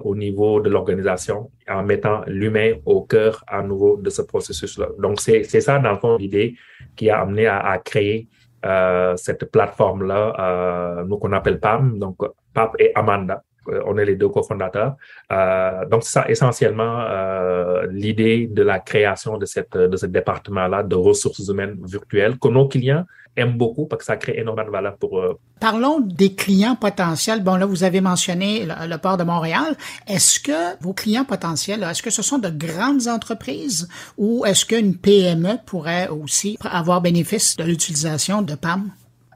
au 0.04 0.16
niveau 0.16 0.62
de 0.62 0.70
l'organisation 0.70 1.52
en 1.68 1.84
mettant 1.84 2.22
l'humain 2.28 2.76
au 2.86 3.02
cœur 3.02 3.44
à 3.48 3.62
nouveau 3.62 3.98
de 3.98 4.10
ce 4.10 4.22
processus-là. 4.22 4.88
Donc, 5.00 5.20
c'est 5.20 5.44
ça, 5.44 5.80
dans 5.80 5.92
le 5.92 5.98
fond, 5.98 6.16
l'idée 6.18 6.56
qui 6.96 7.10
a 7.10 7.22
amené 7.22 7.48
à, 7.48 7.78
créer 7.84 8.30
euh, 8.66 9.18
cette 9.18 9.52
plateforme-là, 9.52 10.36
euh, 10.40 11.04
nous 11.04 11.18
qu'on 11.18 11.34
appelle 11.34 11.60
PAM, 11.60 12.00
donc 12.00 12.18
PAP 12.54 12.76
et 12.80 12.92
Amanda. 12.96 13.44
Euh, 13.70 13.82
on 13.86 13.98
est 13.98 14.06
les 14.06 14.16
deux 14.16 14.30
cofondateurs. 14.30 14.96
Euh, 15.32 15.86
donc, 15.86 16.04
c'est 16.04 16.12
ça 16.12 16.26
essentiellement 16.30 17.02
euh, 17.02 17.88
l'idée 17.90 18.48
de 18.48 18.64
la 18.64 18.80
création 18.80 19.38
de, 19.38 19.46
cette, 19.46 19.78
de 19.78 19.98
ce 19.98 20.06
département-là 20.06 20.84
de 20.84 20.96
ressources 20.96 21.48
humaines 21.48 21.78
virtuelles 21.84 22.38
que 22.40 22.48
nos 22.48 22.68
clients 22.68 23.06
aiment 23.36 23.58
beaucoup 23.58 23.86
parce 23.86 24.02
que 24.02 24.06
ça 24.06 24.18
crée 24.18 24.36
énormément 24.38 24.68
de 24.68 24.72
valeur 24.72 24.96
pour 24.98 25.20
eux. 25.20 25.40
Parlons 25.60 26.00
des 26.00 26.36
clients 26.36 26.76
potentiels. 26.76 27.44
Bon, 27.44 27.56
là, 27.56 27.66
vous 27.66 27.84
avez 27.84 28.02
mentionné 28.02 28.66
le, 28.66 28.98
port 28.98 29.18
de 29.18 29.24
Montréal. 29.24 29.76
Est-ce 30.08 30.40
que 30.40 30.82
vos 30.82 30.94
clients 30.94 31.26
potentiels, 31.26 31.84
est-ce 31.84 32.04
que 32.04 32.12
ce 32.12 32.22
sont 32.22 32.38
de 32.38 32.50
grandes 32.50 33.08
entreprises 33.08 33.88
ou 34.18 34.46
est-ce 34.46 34.66
qu'une 34.66 34.96
PME 34.98 35.58
pourrait 35.66 36.10
aussi 36.10 36.58
avoir 36.64 37.02
bénéfice 37.02 37.56
de 37.56 37.64
l'utilisation 37.64 38.42
de 38.42 38.56
PAM? 38.56 38.92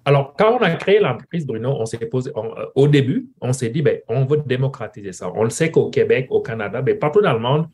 Alors, 0.08 0.34
quand 0.38 0.58
on 0.58 0.62
a 0.64 0.70
créé 0.76 1.02
l'entreprise, 1.02 1.46
Bruno, 1.46 1.76
on 1.78 1.86
s'est 1.86 1.98
posé, 1.98 2.32
euh, 2.34 2.66
au 2.76 2.88
début, 2.88 3.28
on 3.42 3.52
s'est 3.52 3.68
dit, 3.68 3.82
ben, 3.82 4.00
on 4.08 4.24
veut 4.24 4.42
démocratiser 4.46 5.12
ça. 5.12 5.30
On 5.36 5.44
le 5.44 5.50
sait 5.50 5.70
qu'au 5.70 5.90
Québec, 5.90 6.28
au 6.30 6.40
Canada, 6.40 6.82
ben, 6.82 6.98
partout 6.98 7.20
dans 7.20 7.34
le 7.34 7.40
monde, 7.40 7.68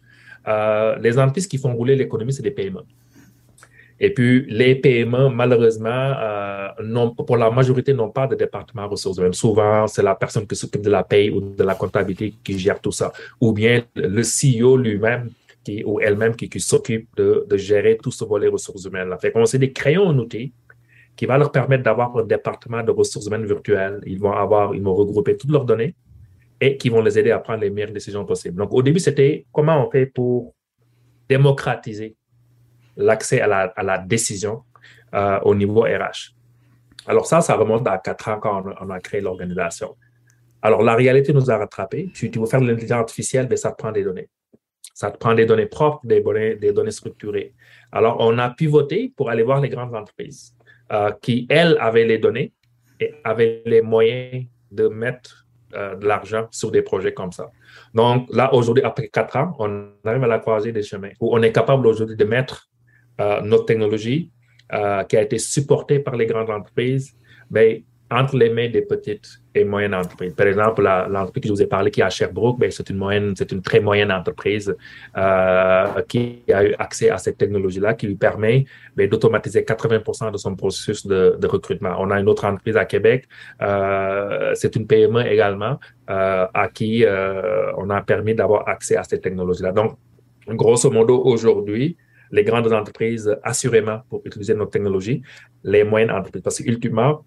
euh, 0.47 0.97
les 0.97 1.19
entreprises 1.19 1.45
qui 1.45 1.59
font 1.59 1.75
rouler 1.75 1.95
l'économie, 1.95 2.33
c'est 2.33 2.41
des 2.41 2.49
PME. 2.49 2.79
Et 3.99 4.11
puis, 4.15 4.47
les 4.49 4.73
PME, 4.73 5.29
malheureusement, 5.29 5.91
euh, 5.91 6.69
pour 7.27 7.37
la 7.37 7.51
majorité, 7.51 7.93
n'ont 7.93 8.09
pas 8.09 8.25
de 8.25 8.33
département 8.33 8.87
ressources 8.87 9.19
humaines. 9.19 9.33
Souvent, 9.33 9.85
c'est 9.85 10.01
la 10.01 10.15
personne 10.15 10.47
qui 10.47 10.55
s'occupe 10.55 10.81
de 10.81 10.89
la 10.89 11.03
paye 11.03 11.29
ou 11.29 11.39
de 11.39 11.63
la 11.63 11.75
comptabilité 11.75 12.33
qui 12.43 12.57
gère 12.57 12.81
tout 12.81 12.91
ça. 12.91 13.13
Ou 13.39 13.53
bien 13.53 13.83
le 13.93 14.23
CEO 14.23 14.75
lui-même 14.75 15.29
ou 15.85 15.99
elle-même 15.99 16.35
qui, 16.35 16.49
s'occupe 16.59 17.07
de, 17.15 17.45
gérer 17.57 17.97
tout 18.01 18.11
ce 18.11 18.25
volet 18.25 18.47
ressources 18.47 18.85
humaines-là. 18.85 19.17
Fait 19.17 19.31
qu'on 19.31 19.45
s'est 19.45 19.59
dit, 19.59 19.71
créons 19.71 20.09
un 20.09 20.17
outil 20.17 20.51
qui 21.15 21.25
va 21.25 21.37
leur 21.37 21.51
permettre 21.51 21.83
d'avoir 21.83 22.15
un 22.17 22.23
département 22.23 22.83
de 22.83 22.91
ressources 22.91 23.27
humaines 23.27 23.45
virtuelles. 23.45 24.01
Ils 24.05 24.19
vont 24.19 24.31
avoir, 24.31 24.73
ils 24.73 24.81
vont 24.81 24.95
regrouper 24.95 25.37
toutes 25.37 25.51
leurs 25.51 25.65
données 25.65 25.95
et 26.59 26.77
qui 26.77 26.89
vont 26.89 27.01
les 27.01 27.19
aider 27.19 27.31
à 27.31 27.39
prendre 27.39 27.61
les 27.61 27.69
meilleures 27.69 27.91
décisions 27.91 28.25
possibles. 28.25 28.57
Donc, 28.57 28.73
au 28.73 28.81
début, 28.81 28.99
c'était 28.99 29.45
comment 29.51 29.85
on 29.85 29.91
fait 29.91 30.05
pour 30.05 30.53
démocratiser 31.29 32.15
l'accès 32.95 33.41
à 33.41 33.73
la, 33.83 33.97
décision 33.97 34.63
euh, 35.13 35.39
au 35.41 35.55
niveau 35.55 35.81
RH. 35.81 36.33
Alors 37.05 37.25
ça, 37.25 37.41
ça 37.41 37.55
remonte 37.55 37.87
à 37.87 37.97
quatre 37.97 38.29
ans 38.29 38.39
quand 38.39 38.63
on, 38.79 38.89
a 38.89 38.99
créé 38.99 39.21
l'organisation. 39.21 39.95
Alors, 40.61 40.81
la 40.83 40.95
réalité 40.95 41.33
nous 41.33 41.51
a 41.51 41.57
rattrapés. 41.57 42.09
Tu, 42.13 42.31
tu 42.31 42.39
veux 42.39 42.45
faire 42.45 42.61
de 42.61 42.67
l'intelligence 42.67 42.99
artificielle, 42.99 43.47
mais 43.49 43.57
ça 43.57 43.71
te 43.71 43.77
prend 43.77 43.91
des 43.91 44.03
données. 44.03 44.29
Ça 44.93 45.11
te 45.11 45.17
prend 45.17 45.33
des 45.33 45.45
données 45.45 45.65
propres, 45.65 45.99
des 46.05 46.21
données, 46.21 46.55
des 46.55 46.71
données 46.71 46.91
structurées. 46.91 47.53
Alors, 47.91 48.17
on 48.19 48.37
a 48.37 48.49
pivoté 48.49 49.11
pour 49.15 49.29
aller 49.29 49.43
voir 49.43 49.59
les 49.59 49.69
grandes 49.69 49.93
entreprises. 49.93 50.55
Euh, 50.93 51.11
qui, 51.23 51.47
elles, 51.49 51.75
avaient 51.79 52.05
les 52.05 52.19
données 52.19 52.53
et 52.99 53.15
avaient 53.23 53.63
les 53.65 53.81
moyens 53.81 54.45
de 54.69 54.87
mettre 54.87 55.47
euh, 55.73 55.95
de 55.95 56.05
l'argent 56.05 56.47
sur 56.51 56.69
des 56.69 56.83
projets 56.83 57.15
comme 57.15 57.31
ça. 57.31 57.49
Donc 57.95 58.27
là, 58.31 58.53
aujourd'hui, 58.53 58.83
après 58.83 59.07
quatre 59.07 59.35
ans, 59.37 59.55
on 59.57 59.87
arrive 60.05 60.23
à 60.23 60.27
la 60.27 60.37
croisée 60.37 60.71
des 60.71 60.83
chemins 60.83 61.09
où 61.19 61.35
on 61.35 61.41
est 61.41 61.51
capable 61.51 61.87
aujourd'hui 61.87 62.15
de 62.15 62.25
mettre 62.25 62.69
euh, 63.19 63.41
notre 63.41 63.65
technologie 63.65 64.29
qui 65.07 65.17
a 65.17 65.21
été 65.21 65.37
supportée 65.37 65.99
par 65.99 66.15
les 66.15 66.25
grandes 66.25 66.49
entreprises, 66.49 67.15
mais 67.51 67.83
entre 68.13 68.37
les 68.37 68.49
mains 68.49 68.69
des 68.69 68.81
petites 68.81 69.39
et 69.55 69.63
moyennes 69.63 69.93
entreprises. 69.93 70.33
Par 70.33 70.47
exemple, 70.47 70.81
l'entreprise 70.81 71.41
que 71.41 71.47
je 71.47 71.53
vous 71.53 71.61
ai 71.61 71.67
parlé 71.67 71.91
qui 71.91 72.01
est 72.01 72.03
à 72.03 72.09
Sherbrooke, 72.09 72.59
ben, 72.59 72.71
c'est 72.71 72.89
une 72.89 72.97
moyenne, 72.97 73.33
c'est 73.35 73.51
une 73.51 73.61
très 73.61 73.79
moyenne 73.79 74.11
entreprise 74.11 74.75
euh, 75.17 76.01
qui 76.07 76.43
a 76.51 76.63
eu 76.65 76.75
accès 76.79 77.09
à 77.09 77.17
cette 77.17 77.37
technologie-là 77.37 77.93
qui 77.93 78.07
lui 78.07 78.15
permet 78.15 78.65
ben, 78.95 79.07
d'automatiser 79.09 79.61
80% 79.61 80.31
de 80.31 80.37
son 80.37 80.55
processus 80.55 81.05
de, 81.05 81.47
recrutement. 81.47 81.95
On 81.99 82.09
a 82.11 82.19
une 82.19 82.29
autre 82.29 82.45
entreprise 82.45 82.77
à 82.77 82.85
Québec, 82.85 83.27
euh, 83.61 84.51
c'est 84.55 84.75
une 84.75 84.87
PME 84.87 85.25
également 85.27 85.79
euh, 86.09 86.47
à 86.53 86.67
qui 86.69 87.05
on 87.77 87.89
a 87.89 88.01
permis 88.01 88.35
d'avoir 88.35 88.67
accès 88.67 88.95
à 88.95 89.03
cette 89.03 89.21
technologie-là. 89.21 89.71
Donc, 89.71 89.97
grosso 90.47 90.89
modo, 90.89 91.21
aujourd'hui, 91.23 91.97
les 92.31 92.43
grandes 92.43 92.73
entreprises, 92.73 93.35
assurément, 93.43 94.01
pour 94.09 94.21
utiliser 94.25 94.55
notre 94.55 94.71
technologie, 94.71 95.21
les 95.63 95.83
moyennes 95.83 96.09
entreprises. 96.09 96.41
Parce 96.41 96.57
qu'ultimement, 96.57 97.23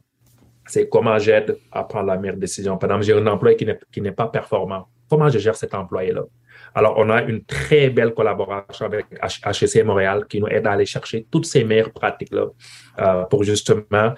c'est 0.66 0.88
comment 0.88 1.18
j'aide 1.18 1.56
à 1.72 1.84
prendre 1.84 2.06
la 2.06 2.16
meilleure 2.16 2.36
décision. 2.36 2.76
Par 2.76 2.90
exemple, 2.90 3.04
j'ai 3.04 3.12
un 3.14 3.26
employé 3.26 3.56
qui 3.56 4.00
n'est 4.00 4.12
pas 4.12 4.28
performant. 4.28 4.88
Comment 5.08 5.28
je 5.28 5.38
gère 5.38 5.54
cet 5.54 5.74
employé-là? 5.74 6.22
Alors, 6.74 6.94
on 6.98 7.08
a 7.08 7.22
une 7.22 7.44
très 7.44 7.90
belle 7.90 8.12
collaboration 8.12 8.86
avec 8.86 9.06
HEC 9.12 9.84
Montréal 9.84 10.26
qui 10.28 10.40
nous 10.40 10.48
aide 10.48 10.66
à 10.66 10.72
aller 10.72 10.84
chercher 10.84 11.26
toutes 11.30 11.46
ces 11.46 11.64
meilleures 11.64 11.92
pratiques-là 11.92 12.46
euh, 12.98 13.24
pour 13.24 13.44
justement, 13.44 14.14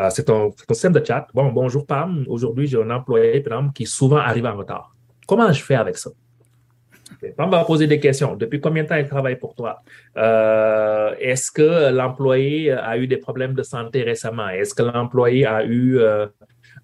euh, 0.00 0.10
c'est 0.10 0.30
un, 0.30 0.46
un, 0.46 0.72
système 0.72 0.92
de 0.92 1.04
chat. 1.04 1.26
Bon, 1.34 1.50
bonjour 1.50 1.84
Pam, 1.86 2.24
aujourd'hui 2.28 2.66
j'ai 2.66 2.80
un 2.80 2.90
employé, 2.90 3.42
qui 3.74 3.86
souvent 3.86 4.18
arrive 4.18 4.46
en 4.46 4.56
retard. 4.56 4.94
Comment 5.26 5.50
je 5.50 5.62
fais 5.62 5.74
avec 5.74 5.96
ça? 5.96 6.10
On 7.38 7.48
va 7.48 7.64
poser 7.64 7.86
des 7.86 8.00
questions. 8.00 8.36
Depuis 8.36 8.60
combien 8.60 8.82
de 8.82 8.88
temps 8.88 8.96
il 8.96 9.08
travaille 9.08 9.36
pour 9.36 9.54
toi? 9.54 9.82
Euh, 10.16 11.14
est-ce 11.20 11.50
que 11.50 11.90
l'employé 11.92 12.72
a 12.72 12.96
eu 12.98 13.06
des 13.06 13.16
problèmes 13.16 13.54
de 13.54 13.62
santé 13.62 14.02
récemment? 14.02 14.48
Est-ce 14.48 14.74
que 14.74 14.82
l'employé 14.82 15.46
a 15.46 15.64
eu, 15.64 15.98
euh, 15.98 16.26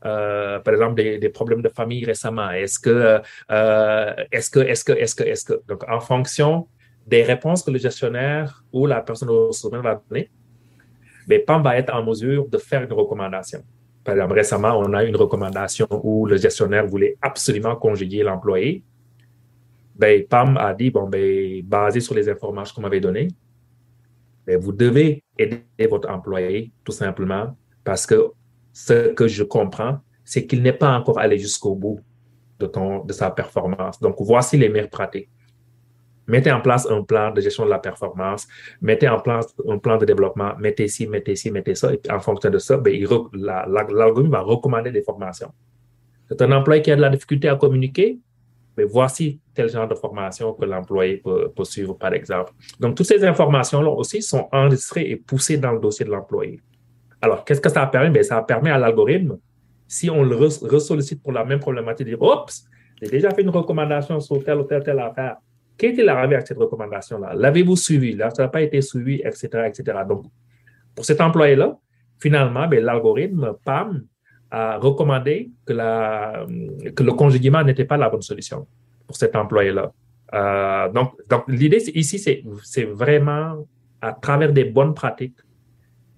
euh, 0.04 0.58
par 0.60 0.74
exemple, 0.74 0.94
des, 0.94 1.28
problèmes 1.28 1.62
de 1.62 1.68
famille 1.68 2.04
récemment? 2.04 2.50
Est-ce 2.50 2.78
que, 2.78 3.20
est-ce 4.30 4.50
que, 4.50 4.60
est-ce 4.60 4.84
que, 4.84 4.92
est-ce 4.92 5.14
que, 5.14 5.24
est-ce 5.24 5.44
que? 5.44 5.60
Donc, 5.68 5.84
en 5.88 6.00
fonction 6.00 6.66
des 7.06 7.22
réponses 7.22 7.62
que 7.62 7.70
le 7.70 7.78
gestionnaire 7.78 8.64
ou 8.72 8.86
la 8.86 9.00
personne 9.00 9.28
au 9.28 9.48
ressources 9.48 9.74
va 9.74 10.00
donner, 10.08 10.30
ben, 11.26 11.40
PAM 11.44 11.62
va 11.62 11.76
être 11.76 11.94
en 11.94 12.04
mesure 12.04 12.48
de 12.48 12.58
faire 12.58 12.82
une 12.82 12.92
recommandation. 12.92 13.62
Par 14.04 14.14
exemple, 14.14 14.34
récemment, 14.34 14.76
on 14.78 14.92
a 14.94 15.04
une 15.04 15.16
recommandation 15.16 15.86
où 15.90 16.26
le 16.26 16.36
gestionnaire 16.36 16.86
voulait 16.86 17.16
absolument 17.22 17.76
congédier 17.76 18.24
l'employé 18.24 18.82
ben, 19.94 20.24
Pam 20.26 20.56
a 20.56 20.74
dit, 20.74 20.90
bon, 20.90 21.08
ben, 21.08 21.62
basé 21.64 22.00
sur 22.00 22.14
les 22.14 22.28
informations 22.28 22.74
qu'on 22.74 22.82
m'avait 22.82 23.00
données, 23.00 23.28
ben, 24.46 24.58
vous 24.58 24.72
devez 24.72 25.22
aider 25.38 25.62
votre 25.88 26.10
employé 26.10 26.72
tout 26.84 26.92
simplement 26.92 27.56
parce 27.84 28.06
que 28.06 28.32
ce 28.72 29.12
que 29.12 29.28
je 29.28 29.42
comprends, 29.42 29.98
c'est 30.24 30.46
qu'il 30.46 30.62
n'est 30.62 30.72
pas 30.72 30.96
encore 30.96 31.18
allé 31.18 31.38
jusqu'au 31.38 31.74
bout 31.74 32.00
de, 32.58 32.70
de 33.06 33.12
sa 33.12 33.30
performance. 33.30 34.00
Donc, 34.00 34.16
voici 34.20 34.56
les 34.56 34.68
meilleures 34.68 34.88
pratiques. 34.90 35.28
Mettez 36.26 36.52
en 36.52 36.60
place 36.60 36.88
un 36.88 37.02
plan 37.02 37.32
de 37.32 37.40
gestion 37.40 37.64
de 37.64 37.70
la 37.70 37.80
performance, 37.80 38.46
mettez 38.80 39.08
en 39.08 39.18
place 39.18 39.46
un 39.68 39.78
plan 39.78 39.98
de 39.98 40.06
développement, 40.06 40.52
mettez 40.58 40.86
ci, 40.86 41.06
mettez 41.08 41.34
ci, 41.34 41.50
mettez 41.50 41.74
ça, 41.74 41.92
et 41.92 42.00
en 42.10 42.20
fonction 42.20 42.48
de 42.48 42.58
ça, 42.58 42.76
ben, 42.76 42.94
l'algorithme 43.34 44.30
va 44.30 44.40
recommander 44.40 44.92
des 44.92 45.02
formations. 45.02 45.52
C'est 46.28 46.40
un 46.40 46.52
employé 46.52 46.80
qui 46.80 46.92
a 46.92 46.96
de 46.96 47.00
la 47.00 47.10
difficulté 47.10 47.48
à 47.48 47.56
communiquer, 47.56 48.20
mais 48.76 48.84
voici 48.84 49.40
tel 49.54 49.68
genre 49.68 49.88
de 49.88 49.94
formation 49.94 50.54
que 50.54 50.64
l'employé 50.64 51.18
peut, 51.18 51.50
suivre, 51.64 51.94
par 51.94 52.12
exemple. 52.14 52.52
Donc, 52.80 52.96
toutes 52.96 53.06
ces 53.06 53.24
informations-là 53.24 53.90
aussi 53.90 54.22
sont 54.22 54.48
enregistrées 54.52 55.10
et 55.10 55.16
poussées 55.16 55.58
dans 55.58 55.72
le 55.72 55.80
dossier 55.80 56.06
de 56.06 56.10
l'employé. 56.10 56.60
Alors, 57.20 57.44
qu'est-ce 57.44 57.60
que 57.60 57.68
ça 57.68 57.86
permet? 57.86 58.10
Bien, 58.10 58.22
ça 58.22 58.42
permet 58.42 58.70
à 58.70 58.78
l'algorithme, 58.78 59.38
si 59.86 60.08
on 60.10 60.22
le 60.22 60.36
ressollicite 60.36 61.22
pour 61.22 61.32
la 61.32 61.44
même 61.44 61.60
problématique, 61.60 62.06
de 62.06 62.12
dire, 62.12 62.22
oups, 62.22 62.64
j'ai 63.00 63.10
déjà 63.10 63.30
fait 63.30 63.42
une 63.42 63.50
recommandation 63.50 64.18
sur 64.20 64.42
telle 64.42 64.58
ou 64.58 64.64
telle, 64.64 64.82
telle 64.82 64.98
affaire. 64.98 65.36
Qu'est-il 65.76 66.08
arrivé 66.08 66.36
avec 66.36 66.46
cette 66.46 66.58
recommandation-là? 66.58 67.34
L'avez-vous 67.34 67.76
suivi? 67.76 68.14
Là, 68.14 68.30
ça 68.30 68.42
n'a 68.42 68.48
pas 68.48 68.62
été 68.62 68.80
suivi, 68.80 69.20
etc., 69.24 69.48
etc. 69.66 69.98
Donc, 70.08 70.24
pour 70.94 71.04
cet 71.04 71.20
employé-là, 71.20 71.76
finalement, 72.20 72.66
ben, 72.68 72.82
l'algorithme 72.82 73.54
PAM 73.64 74.04
a 74.52 74.76
recommandé 74.76 75.50
que, 75.64 75.72
le 75.72 77.12
congédiement 77.12 77.64
n'était 77.64 77.86
pas 77.86 77.96
la 77.96 78.10
bonne 78.10 78.20
solution 78.22 78.66
pour 79.06 79.16
cet 79.16 79.34
employé-là. 79.34 79.90
Euh, 80.34 80.88
donc, 80.90 81.14
l'idée 81.48 81.82
ici, 81.94 82.18
c'est 82.18 82.84
vraiment 82.84 83.66
à 84.00 84.12
travers 84.12 84.52
des 84.52 84.64
bonnes 84.64 84.92
pratiques 84.92 85.38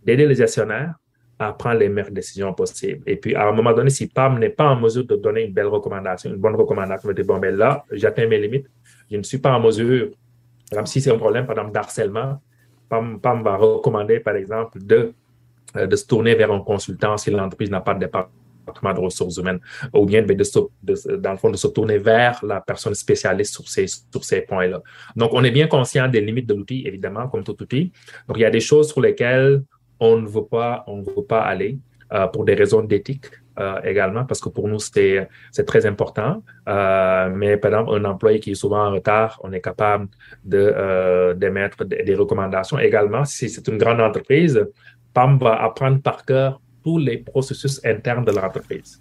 d'aider 0.04 0.26
les 0.26 0.34
gestionnaires 0.34 0.94
à 1.38 1.52
prendre 1.52 1.78
les 1.78 1.88
meilleures 1.88 2.10
décisions 2.10 2.52
possibles. 2.52 3.02
Et 3.06 3.16
puis, 3.16 3.34
à 3.36 3.48
un 3.48 3.52
moment 3.52 3.72
donné, 3.72 3.90
si 3.90 4.08
PAM 4.08 4.38
n'est 4.38 4.50
pas 4.50 4.68
en 4.68 4.80
mesure 4.80 5.04
de 5.04 5.16
donner 5.16 5.44
une 5.44 5.52
belle 5.52 5.66
recommandation, 5.66 6.30
une 6.30 6.36
bonne 6.36 6.56
recommandation, 6.56 7.12
dire, 7.12 7.24
bon, 7.24 7.38
ben 7.38 7.54
là, 7.54 7.84
j'atteins 7.92 8.26
mes 8.26 8.38
limites, 8.38 8.66
je 9.10 9.16
ne 9.16 9.22
suis 9.22 9.38
pas 9.38 9.52
en 9.52 9.60
mesure, 9.60 10.10
par 10.72 10.88
si 10.88 11.00
c'est 11.00 11.10
un 11.12 11.18
problème, 11.18 11.46
par 11.46 11.56
exemple, 11.56 11.72
d'harcèlement, 11.72 12.40
PAM, 12.88 13.20
va 13.22 13.56
recommander, 13.56 14.20
par 14.20 14.36
exemple, 14.36 14.78
de 14.84 15.12
de 15.74 15.96
se 15.96 16.06
tourner 16.06 16.34
vers 16.34 16.52
un 16.52 16.60
consultant 16.60 17.16
si 17.16 17.30
l'entreprise 17.30 17.70
n'a 17.70 17.80
pas 17.80 17.94
de 17.94 18.00
département 18.00 18.94
de 18.94 19.00
ressources 19.00 19.36
humaines, 19.36 19.60
ou 19.92 20.06
bien 20.06 20.22
ben, 20.22 20.36
de, 20.36 21.16
dans 21.16 21.32
le 21.32 21.36
fond 21.36 21.50
de 21.50 21.56
se 21.56 21.68
tourner 21.68 21.98
vers 21.98 22.44
la 22.44 22.60
personne 22.60 22.94
spécialiste 22.94 23.54
sur 23.54 23.68
ces, 23.68 23.86
sur 23.86 24.24
ces 24.24 24.42
points-là. 24.42 24.82
Donc, 25.16 25.30
on 25.32 25.44
est 25.44 25.50
bien 25.50 25.66
conscient 25.66 26.08
des 26.08 26.20
limites 26.20 26.48
de 26.48 26.54
l'outil, 26.54 26.86
évidemment, 26.86 27.28
comme 27.28 27.44
tout 27.44 27.60
outil. 27.62 27.92
Donc, 28.26 28.38
il 28.38 28.40
y 28.40 28.46
a 28.46 28.50
des 28.50 28.60
choses 28.60 28.90
sur 28.90 29.00
lesquelles 29.00 29.62
on 30.00 30.18
ne 30.18 30.26
veut 30.26 30.46
pas, 30.46 30.84
on 30.86 30.98
ne 30.98 31.04
veut 31.04 31.24
pas 31.28 31.42
aller 31.42 31.78
euh, 32.12 32.26
pour 32.26 32.44
des 32.44 32.54
raisons 32.54 32.82
d'éthique. 32.82 33.26
Euh, 33.60 33.80
également, 33.84 34.24
parce 34.24 34.40
que 34.40 34.48
pour 34.48 34.66
nous, 34.66 34.80
c'est 34.80 35.28
très 35.64 35.86
important. 35.86 36.42
Euh, 36.68 37.30
mais 37.32 37.56
par 37.56 37.70
exemple, 37.70 37.94
un 37.94 38.04
employé 38.04 38.40
qui 38.40 38.50
est 38.50 38.56
souvent 38.56 38.84
en 38.88 38.90
retard, 38.90 39.40
on 39.44 39.52
est 39.52 39.60
capable 39.60 40.08
d'émettre 40.42 41.84
de, 41.84 42.02
des 42.04 42.14
recommandations. 42.16 42.80
Également, 42.80 43.24
si 43.24 43.48
c'est 43.48 43.68
une 43.68 43.78
grande 43.78 44.00
entreprise, 44.00 44.60
PAM 45.14 45.38
va 45.38 45.62
apprendre 45.62 46.00
par 46.02 46.24
cœur 46.24 46.60
tous 46.82 46.98
les 46.98 47.18
processus 47.18 47.80
internes 47.84 48.24
de 48.24 48.32
l'entreprise. 48.32 49.00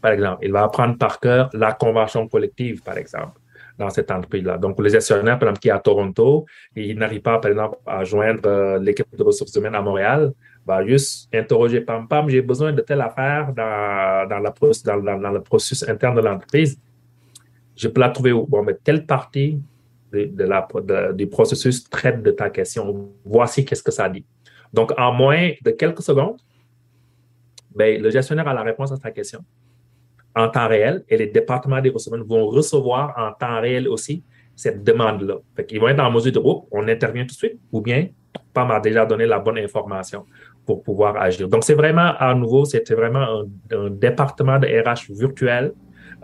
Par 0.00 0.12
exemple, 0.12 0.44
il 0.44 0.52
va 0.52 0.64
apprendre 0.64 0.98
par 0.98 1.20
cœur 1.20 1.48
la 1.52 1.72
convention 1.72 2.26
collective, 2.28 2.82
par 2.82 2.98
exemple, 2.98 3.38
dans 3.78 3.90
cette 3.90 4.10
entreprise-là. 4.10 4.58
Donc, 4.58 4.78
le 4.80 4.88
gestionnaire, 4.88 5.38
par 5.38 5.48
exemple, 5.48 5.60
qui 5.60 5.68
est 5.68 5.72
à 5.72 5.78
Toronto, 5.78 6.46
il 6.74 6.98
n'arrive 6.98 7.22
pas, 7.22 7.38
par 7.38 7.50
exemple, 7.50 7.78
à 7.86 8.04
joindre 8.04 8.46
euh, 8.46 8.78
l'équipe 8.78 9.06
de 9.16 9.22
ressources 9.22 9.54
humaines 9.54 9.74
à 9.74 9.82
Montréal, 9.82 10.32
va 10.66 10.84
juste 10.84 11.28
interroger 11.32 11.80
Pam 11.80 12.08
Pam, 12.08 12.28
j'ai 12.28 12.42
besoin 12.42 12.72
de 12.72 12.80
telle 12.80 13.00
affaire 13.00 13.52
dans, 13.52 14.42
le 14.42 15.40
processus 15.40 15.88
interne 15.88 16.16
de 16.16 16.20
l'entreprise. 16.20 16.78
Je 17.76 17.88
peux 17.88 18.00
la 18.00 18.08
trouver 18.08 18.32
où? 18.32 18.46
Bon, 18.46 18.62
mais 18.62 18.74
telle 18.74 19.06
partie 19.06 19.60
du 20.12 21.26
processus 21.28 21.88
traite 21.88 22.22
de 22.22 22.30
ta 22.30 22.50
question. 22.50 23.10
Voici 23.24 23.64
qu'est-ce 23.64 23.82
que 23.82 23.92
ça 23.92 24.08
dit. 24.08 24.24
Donc, 24.76 24.92
en 24.98 25.12
moins 25.12 25.52
de 25.62 25.70
quelques 25.70 26.02
secondes, 26.02 26.36
ben, 27.74 28.00
le 28.00 28.10
gestionnaire 28.10 28.46
a 28.46 28.54
la 28.54 28.62
réponse 28.62 28.92
à 28.92 28.96
sa 28.96 29.10
question 29.10 29.40
en 30.34 30.48
temps 30.48 30.68
réel 30.68 31.02
et 31.08 31.16
les 31.16 31.28
départements 31.28 31.80
des 31.80 31.88
ressources 31.88 32.20
vont 32.20 32.46
recevoir 32.46 33.14
en 33.16 33.32
temps 33.32 33.60
réel 33.60 33.88
aussi 33.88 34.22
cette 34.54 34.84
demande-là. 34.84 35.36
Ils 35.70 35.80
vont 35.80 35.88
être 35.88 36.00
en 36.00 36.10
mesure 36.10 36.32
de, 36.32 36.40
oh, 36.44 36.68
on 36.70 36.86
intervient 36.88 37.22
tout 37.22 37.34
de 37.34 37.42
suite 37.44 37.58
ou 37.72 37.80
bien 37.80 38.08
PAM 38.52 38.70
a 38.70 38.80
déjà 38.80 39.06
donné 39.06 39.26
la 39.26 39.38
bonne 39.38 39.58
information 39.58 40.24
pour 40.64 40.82
pouvoir 40.82 41.16
agir. 41.16 41.48
Donc, 41.48 41.64
c'est 41.64 41.74
vraiment, 41.74 42.12
à 42.18 42.34
nouveau, 42.34 42.64
c'était 42.64 42.94
vraiment 42.94 43.44
un, 43.72 43.90
département 43.90 44.58
de 44.58 44.66
RH 44.66 45.12
virtuel. 45.12 45.72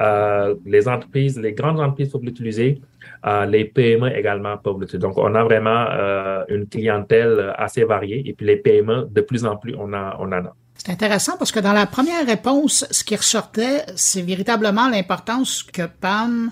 Euh, 0.00 0.54
les 0.64 0.88
entreprises, 0.88 1.38
les 1.38 1.52
grandes 1.52 1.80
entreprises 1.80 2.10
peuvent 2.10 2.22
l'utiliser. 2.22 2.80
Euh, 3.26 3.46
les 3.46 3.64
PME 3.64 4.16
également 4.16 4.56
peuvent 4.56 4.80
l'utiliser. 4.80 4.98
Donc, 4.98 5.18
on 5.18 5.34
a 5.34 5.44
vraiment 5.44 5.86
euh, 5.90 6.44
une 6.48 6.66
clientèle 6.66 7.52
assez 7.56 7.84
variée 7.84 8.22
et 8.26 8.32
puis 8.32 8.46
les 8.46 8.56
PME, 8.56 9.08
de 9.10 9.20
plus 9.20 9.44
en 9.44 9.56
plus, 9.56 9.74
on, 9.76 9.92
on 9.92 10.32
en 10.32 10.32
a. 10.32 10.54
C'est 10.74 10.90
intéressant 10.90 11.36
parce 11.38 11.52
que 11.52 11.60
dans 11.60 11.74
la 11.74 11.86
première 11.86 12.26
réponse, 12.26 12.86
ce 12.90 13.04
qui 13.04 13.14
ressortait, 13.14 13.84
c'est 13.94 14.22
véritablement 14.22 14.88
l'importance 14.88 15.62
que 15.62 15.82
PAM 15.86 16.50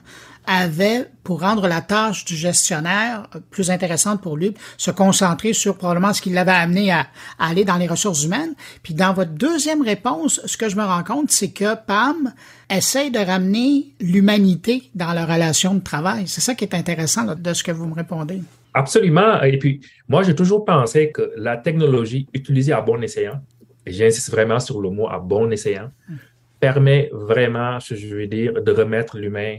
avait 0.51 1.07
pour 1.23 1.41
rendre 1.41 1.69
la 1.69 1.81
tâche 1.81 2.25
du 2.25 2.35
gestionnaire 2.35 3.29
plus 3.51 3.71
intéressante 3.71 4.21
pour 4.21 4.37
lui, 4.37 4.53
se 4.77 4.91
concentrer 4.91 5.53
sur 5.53 5.77
probablement 5.77 6.13
ce 6.13 6.21
qui 6.21 6.31
l'avait 6.31 6.51
amené 6.51 6.91
à, 6.91 7.07
aller 7.39 7.65
dans 7.65 7.77
les 7.77 7.87
ressources 7.87 8.25
humaines. 8.25 8.55
Puis 8.83 8.95
dans 8.95 9.13
votre 9.13 9.31
deuxième 9.31 9.81
réponse, 9.81 10.41
ce 10.45 10.57
que 10.57 10.69
je 10.69 10.77
me 10.77 10.83
rends 10.83 11.05
compte, 11.05 11.31
c'est 11.31 11.53
que 11.53 11.77
PAM 11.87 12.35
essaie 12.69 13.11
de 13.11 13.21
ramener 13.21 13.95
l'humanité 14.01 14.91
dans 14.97 15.13
la 15.13 15.25
relation 15.25 15.75
de 15.75 15.81
travail. 15.81 16.27
C'est 16.27 16.41
ça 16.41 16.57
qui 16.57 16.65
est 16.65 16.75
intéressant 16.75 17.37
de 17.37 17.53
ce 17.55 17.63
que 17.63 17.71
vous 17.71 17.87
me 17.87 17.95
répondez. 17.95 18.41
Absolument. 18.75 19.41
Et 19.43 19.57
puis, 19.59 19.81
moi, 20.09 20.25
j'ai 20.25 20.35
toujours 20.35 20.65
pensé 20.65 21.13
que 21.13 21.33
la 21.37 21.57
technologie 21.57 22.27
utilisée 22.35 22.73
à 22.73 22.81
bon 22.81 23.01
escient, 23.03 23.41
et 23.87 23.93
j'insiste 23.93 24.31
vraiment 24.31 24.59
sur 24.59 24.81
le 24.81 24.91
mot 24.91 25.09
à 25.09 25.19
bon 25.21 25.51
escient, 25.51 25.91
permet 26.59 27.09
vraiment, 27.13 27.79
je 27.81 28.15
veux 28.15 28.27
dire, 28.27 28.63
de 28.63 28.73
remettre 28.73 29.17
l'humain 29.17 29.59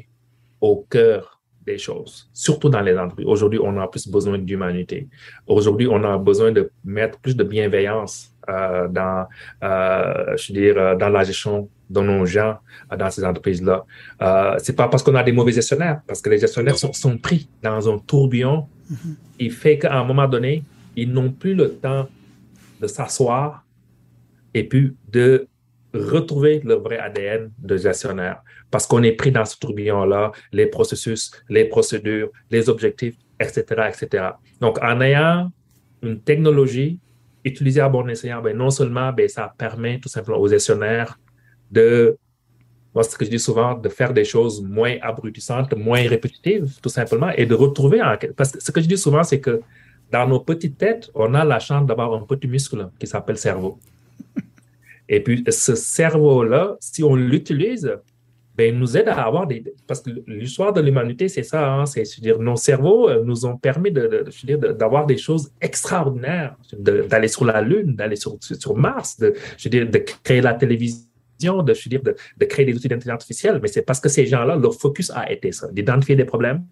au 0.61 0.85
cœur 0.89 1.41
des 1.65 1.77
choses, 1.77 2.29
surtout 2.33 2.69
dans 2.69 2.81
les 2.81 2.97
entreprises. 2.97 3.27
Aujourd'hui, 3.27 3.59
on 3.61 3.77
a 3.79 3.87
plus 3.87 4.07
besoin 4.07 4.37
d'humanité. 4.37 5.07
Aujourd'hui, 5.45 5.87
on 5.87 6.03
a 6.03 6.17
besoin 6.17 6.51
de 6.51 6.71
mettre 6.83 7.19
plus 7.19 7.35
de 7.35 7.43
bienveillance 7.43 8.33
euh, 8.49 8.87
dans, 8.87 9.27
euh, 9.63 10.35
je 10.37 10.53
veux 10.53 10.59
dire, 10.59 10.77
euh, 10.77 10.95
dans 10.95 11.09
la 11.09 11.23
gestion 11.23 11.69
dans 11.89 12.03
nos 12.03 12.25
gens 12.25 12.57
dans 12.97 13.11
ces 13.11 13.23
entreprises-là. 13.23 13.85
Euh, 14.21 14.55
c'est 14.59 14.75
pas 14.75 14.87
parce 14.87 15.03
qu'on 15.03 15.15
a 15.15 15.23
des 15.23 15.33
mauvais 15.33 15.51
gestionnaires, 15.51 16.01
parce 16.07 16.21
que 16.21 16.29
les 16.29 16.39
gestionnaires 16.39 16.77
sont, 16.77 16.93
sont 16.93 17.17
pris 17.17 17.49
dans 17.61 17.93
un 17.93 17.99
tourbillon 17.99 18.67
mm-hmm. 18.89 19.15
qui 19.37 19.49
fait 19.49 19.77
qu'à 19.77 19.99
un 19.99 20.05
moment 20.05 20.27
donné, 20.27 20.63
ils 20.95 21.11
n'ont 21.11 21.31
plus 21.31 21.53
le 21.53 21.73
temps 21.73 22.07
de 22.79 22.87
s'asseoir 22.87 23.65
et 24.53 24.67
puis 24.67 24.95
de 25.11 25.47
retrouver 25.93 26.61
le 26.63 26.75
vrai 26.75 26.97
ADN 26.97 27.51
de 27.57 27.77
gestionnaire. 27.77 28.43
Parce 28.69 28.87
qu'on 28.87 29.03
est 29.03 29.13
pris 29.13 29.31
dans 29.31 29.45
ce 29.45 29.57
tourbillon-là, 29.57 30.31
les 30.51 30.67
processus, 30.67 31.31
les 31.49 31.65
procédures, 31.65 32.29
les 32.49 32.69
objectifs, 32.69 33.15
etc., 33.39 33.63
etc. 33.89 34.29
Donc, 34.59 34.81
en 34.81 35.01
ayant 35.01 35.51
une 36.01 36.19
technologie 36.21 36.99
utilisée 37.43 37.81
à 37.81 37.89
bon 37.89 38.07
escient, 38.07 38.41
ben, 38.41 38.55
non 38.55 38.69
seulement 38.69 39.11
ben, 39.11 39.27
ça 39.27 39.53
permet 39.57 39.99
tout 39.99 40.09
simplement 40.09 40.37
aux 40.39 40.47
gestionnaires 40.47 41.19
de, 41.71 42.17
moi, 42.93 43.03
ce 43.03 43.17
que 43.17 43.25
je 43.25 43.29
dis 43.29 43.39
souvent, 43.39 43.75
de 43.75 43.89
faire 43.89 44.13
des 44.13 44.25
choses 44.25 44.61
moins 44.61 44.95
abrutissantes, 45.01 45.73
moins 45.75 46.07
répétitives, 46.07 46.79
tout 46.81 46.89
simplement, 46.89 47.29
et 47.29 47.45
de 47.45 47.55
retrouver, 47.55 48.01
parce 48.35 48.51
que 48.51 48.61
ce 48.61 48.71
que 48.71 48.81
je 48.81 48.87
dis 48.87 48.97
souvent, 48.97 49.23
c'est 49.23 49.39
que 49.39 49.61
dans 50.11 50.27
nos 50.27 50.41
petites 50.41 50.77
têtes, 50.77 51.09
on 51.15 51.33
a 51.33 51.45
la 51.45 51.59
chance 51.59 51.85
d'avoir 51.85 52.13
un 52.13 52.21
petit 52.21 52.47
muscle 52.47 52.89
qui 52.99 53.07
s'appelle 53.07 53.37
cerveau. 53.37 53.79
Et 55.09 55.21
puis, 55.21 55.43
ce 55.47 55.75
cerveau-là, 55.75 56.77
si 56.79 57.03
on 57.03 57.15
l'utilise, 57.15 57.97
ben, 58.55 58.77
nous 58.77 58.97
aide 58.97 59.07
à 59.07 59.23
avoir 59.23 59.47
des. 59.47 59.63
Parce 59.87 60.01
que 60.01 60.09
l'histoire 60.27 60.73
de 60.73 60.81
l'humanité, 60.81 61.27
c'est 61.29 61.43
ça. 61.43 61.73
Hein, 61.73 61.85
c'est 61.85 62.03
dire, 62.19 62.39
nos 62.39 62.57
cerveaux 62.57 63.09
euh, 63.09 63.23
nous 63.23 63.45
ont 63.45 63.57
permis 63.57 63.91
d'avoir 63.91 65.05
de, 65.05 65.13
des 65.13 65.17
choses 65.17 65.51
extraordinaires, 65.61 66.55
d'aller 66.77 67.27
sur 67.27 67.45
la 67.45 67.61
Lune, 67.61 67.95
d'aller 67.95 68.17
sur, 68.17 68.37
Mars, 68.75 69.17
de, 69.19 69.33
je 69.57 69.63
veux 69.63 69.69
dire, 69.69 69.89
de 69.89 69.99
créer 70.23 70.41
la 70.41 70.53
télévision. 70.53 71.07
De, 71.63 71.73
je 71.73 71.89
dire, 71.89 72.03
de, 72.03 72.45
créer 72.45 72.65
des 72.65 72.75
outils 72.75 72.87
d'intelligence 72.87 73.13
artificielle, 73.13 73.59
mais 73.63 73.67
c'est 73.67 73.81
parce 73.81 73.99
que 73.99 74.09
ces 74.09 74.27
gens-là, 74.27 74.55
leur 74.57 74.75
focus 74.75 75.09
a 75.09 75.31
été 75.31 75.51
ça, 75.51 75.71
d'identifier 75.71 76.15
des 76.15 76.25
problèmes 76.25 76.63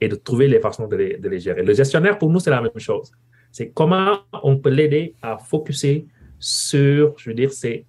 et 0.00 0.08
de 0.08 0.14
trouver 0.14 0.48
les 0.48 0.58
façons 0.58 0.86
de 0.86 0.96
de 0.96 1.28
les 1.28 1.40
gérer. 1.40 1.62
Le 1.62 1.74
gestionnaire, 1.74 2.16
pour 2.16 2.30
nous, 2.30 2.40
c'est 2.40 2.48
la 2.48 2.62
même 2.62 2.78
chose. 2.78 3.12
C'est 3.52 3.68
comment 3.72 4.20
on 4.42 4.56
peut 4.56 4.70
l'aider 4.70 5.16
à 5.20 5.36
focuser 5.36 6.06
sur, 6.40 7.16
je 7.18 7.30
veux 7.30 7.34
dire, 7.34 7.52
c'est 7.52 7.86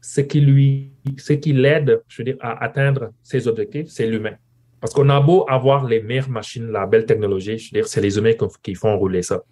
ce 0.00 0.20
qui 0.20 0.40
lui, 0.40 0.92
ce 1.16 1.32
qui 1.32 1.52
l'aide, 1.52 2.02
je 2.06 2.18
veux 2.18 2.24
dire, 2.24 2.36
à 2.40 2.62
atteindre 2.62 3.10
ses 3.22 3.48
objectifs, 3.48 3.88
c'est 3.88 4.06
l'humain. 4.06 4.36
Parce 4.80 4.94
qu'on 4.94 5.08
a 5.08 5.20
beau 5.20 5.44
avoir 5.48 5.84
les 5.84 6.00
meilleures 6.00 6.30
machines, 6.30 6.70
la 6.70 6.86
belle 6.86 7.04
technologie, 7.04 7.58
je 7.58 7.70
veux 7.70 7.80
dire, 7.80 7.88
c'est 7.88 8.00
les 8.00 8.16
humains 8.16 8.34
qui 8.62 8.74
font 8.74 8.96
rouler 8.96 9.22
ça, 9.22 9.42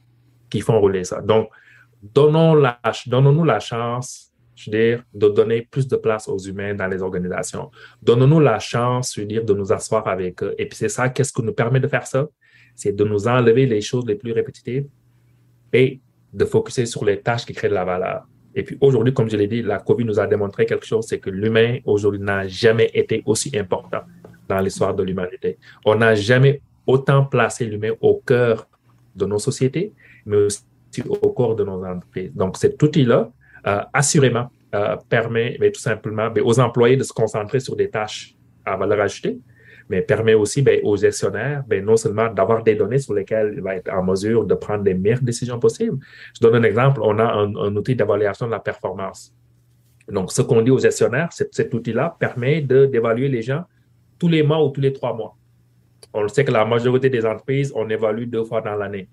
qui 0.48 0.60
font 0.60 0.78
rouler 0.78 1.02
ça. 1.02 1.20
Donc, 1.20 1.48
donnons 2.00 2.54
la, 2.54 2.78
donnons-nous 3.06 3.44
la 3.44 3.58
chance, 3.58 4.32
je 4.54 4.70
veux 4.70 4.76
dire, 4.76 5.02
de 5.12 5.28
donner 5.28 5.62
plus 5.62 5.88
de 5.88 5.96
place 5.96 6.28
aux 6.28 6.38
humains 6.38 6.74
dans 6.74 6.86
les 6.86 7.02
organisations. 7.02 7.70
Donnons-nous 8.02 8.40
la 8.40 8.58
chance, 8.58 9.14
je 9.16 9.22
veux 9.22 9.26
dire, 9.26 9.44
de 9.44 9.52
nous 9.52 9.72
asseoir 9.72 10.06
avec 10.06 10.42
eux. 10.42 10.54
Et 10.58 10.66
puis 10.66 10.76
c'est 10.76 10.88
ça, 10.88 11.08
qu'est-ce 11.08 11.32
qui 11.32 11.42
nous 11.42 11.52
permet 11.52 11.80
de 11.80 11.88
faire 11.88 12.06
ça? 12.06 12.28
C'est 12.74 12.92
de 12.94 13.04
nous 13.04 13.26
enlever 13.26 13.66
les 13.66 13.80
choses 13.80 14.06
les 14.06 14.14
plus 14.14 14.32
répétitives 14.32 14.86
et 15.72 16.00
de 16.36 16.44
focuser 16.44 16.86
sur 16.86 17.04
les 17.04 17.20
tâches 17.20 17.46
qui 17.46 17.54
créent 17.54 17.70
de 17.70 17.74
la 17.74 17.84
valeur. 17.84 18.26
Et 18.54 18.62
puis 18.62 18.76
aujourd'hui, 18.80 19.12
comme 19.12 19.28
je 19.28 19.36
l'ai 19.36 19.46
dit, 19.48 19.62
la 19.62 19.78
COVID 19.78 20.04
nous 20.04 20.20
a 20.20 20.26
démontré 20.26 20.66
quelque 20.66 20.86
chose, 20.86 21.06
c'est 21.08 21.18
que 21.18 21.30
l'humain 21.30 21.78
aujourd'hui 21.84 22.20
n'a 22.20 22.46
jamais 22.46 22.90
été 22.94 23.22
aussi 23.26 23.50
important 23.58 24.02
dans 24.48 24.60
l'histoire 24.60 24.94
de 24.94 25.02
l'humanité. 25.02 25.58
On 25.84 25.94
n'a 25.94 26.14
jamais 26.14 26.60
autant 26.86 27.24
placé 27.24 27.64
l'humain 27.64 27.92
au 28.00 28.22
cœur 28.24 28.68
de 29.14 29.26
nos 29.26 29.38
sociétés, 29.38 29.92
mais 30.26 30.36
aussi 30.36 30.62
au 31.08 31.30
cœur 31.30 31.56
de 31.56 31.64
nos 31.64 31.84
entreprises. 31.84 32.32
Donc 32.34 32.56
cet 32.56 32.82
outil-là, 32.82 33.30
euh, 33.66 33.80
assurément, 33.92 34.50
euh, 34.74 34.96
permet 35.08 35.56
mais 35.60 35.70
tout 35.70 35.80
simplement 35.80 36.28
aux 36.44 36.60
employés 36.60 36.96
de 36.96 37.02
se 37.02 37.12
concentrer 37.12 37.60
sur 37.60 37.76
des 37.76 37.88
tâches 37.88 38.34
à 38.64 38.76
valeur 38.76 39.00
ajoutée, 39.00 39.38
mais 39.88 40.02
permet 40.02 40.34
aussi 40.34 40.62
ben, 40.62 40.80
aux 40.82 40.96
gestionnaires 40.96 41.62
ben, 41.66 41.84
non 41.84 41.96
seulement 41.96 42.32
d'avoir 42.32 42.62
des 42.62 42.74
données 42.74 42.98
sur 42.98 43.14
lesquelles 43.14 43.54
il 43.56 43.62
va 43.62 43.76
être 43.76 43.92
en 43.92 44.02
mesure 44.02 44.44
de 44.44 44.54
prendre 44.54 44.84
les 44.84 44.94
meilleures 44.94 45.22
décisions 45.22 45.58
possibles. 45.58 45.98
Je 46.34 46.40
donne 46.40 46.56
un 46.56 46.62
exemple, 46.62 47.00
on 47.02 47.18
a 47.18 47.24
un, 47.24 47.76
outil 47.76 47.94
d'évaluation 47.94 48.46
de 48.46 48.52
la 48.52 48.60
performance. 48.60 49.32
Donc, 50.08 50.32
ce 50.32 50.42
qu'on 50.42 50.62
dit 50.62 50.70
aux 50.70 50.78
gestionnaires, 50.78 51.28
cet 51.32 51.74
outil-là 51.74 52.16
permet 52.18 52.60
d'évaluer 52.60 53.28
les 53.28 53.42
gens 53.42 53.64
tous 54.18 54.28
les 54.28 54.42
mois 54.42 54.64
ou 54.64 54.70
tous 54.70 54.80
les 54.80 54.92
trois 54.92 55.14
mois. 55.14 55.36
On 56.14 56.26
sait 56.28 56.44
que 56.44 56.52
la 56.52 56.64
majorité 56.64 57.10
des 57.10 57.26
entreprises, 57.26 57.72
on 57.74 57.88
évalue 57.88 58.24
deux 58.24 58.44
fois 58.44 58.60
dans 58.60 58.74
l'année. 58.74 59.08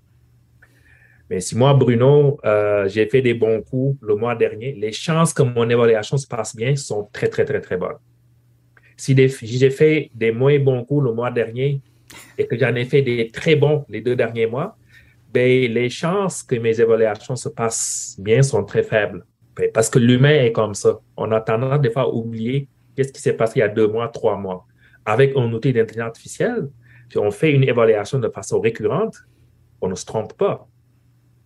Mais 1.30 1.40
si 1.40 1.58
moi, 1.58 1.74
Bruno, 1.74 2.40
euh, 2.46 2.88
j'ai 2.88 3.08
fait 3.08 3.22
des 3.22 3.34
bons 3.34 3.62
coups 3.62 3.98
le 4.02 4.16
mois 4.16 4.36
dernier, 4.36 4.74
les 4.74 4.92
chances 4.92 5.34
que 5.34 5.42
mon 5.42 5.68
évaluation 5.70 6.18
se 6.18 6.28
passe 6.28 6.56
bien 6.56 6.76
sont 6.76 7.10
très, 7.12 7.28
très, 7.28 7.46
très, 7.46 7.60
très 7.60 7.78
bonnes. 7.78 7.98
Si 8.98 9.16
j'ai 9.16 9.70
fait 9.70 10.10
des 10.14 10.32
moins 10.32 10.60
bons 10.60 10.84
coups 10.84 11.06
le 11.06 11.14
mois 11.14 11.32
dernier 11.32 11.82
et 12.38 12.46
que 12.48 12.58
j'en 12.58 12.76
ai 12.76 12.86
fait 12.86 13.02
des 13.02 13.30
très 13.30 13.56
bons 13.56 13.86
les 13.90 14.02
deux 14.02 14.16
derniers 14.16 14.48
mois, 14.48 14.78
ben, 15.34 15.72
les 15.72 15.90
chances 15.90 16.44
que 16.44 16.56
mes 16.56 16.80
évaluations 16.80 17.36
se 17.36 17.50
passent 17.50 18.16
bien 18.20 18.44
sont 18.44 18.64
très 18.64 18.84
faibles. 18.84 19.26
Ben, 19.56 19.70
parce 19.74 19.90
que 19.90 20.00
l'humain 20.00 20.44
est 20.44 20.52
comme 20.52 20.76
ça. 20.76 21.00
On 21.18 21.32
a 21.32 21.42
tendance 21.42 21.82
des 21.82 21.90
fois 21.90 22.04
à 22.04 22.08
oublier 22.08 22.68
qu'est-ce 22.96 23.12
qui 23.12 23.22
s'est 23.22 23.34
passé 23.34 23.54
il 23.58 23.60
y 23.60 23.64
a 23.64 23.68
deux 23.68 23.88
mois, 23.88 24.08
trois 24.10 24.38
mois. 24.38 24.66
Avec 25.06 25.36
un 25.36 25.52
outil 25.52 25.74
d'intelligence 25.74 26.08
artificielle, 26.08 26.70
si 27.10 27.18
on 27.18 27.32
fait 27.32 27.52
une 27.52 27.64
évaluation 27.64 28.20
de 28.20 28.30
façon 28.30 28.60
récurrente, 28.60 29.16
on 29.82 29.88
ne 29.88 29.96
se 29.96 30.06
trompe 30.06 30.34
pas. 30.34 30.68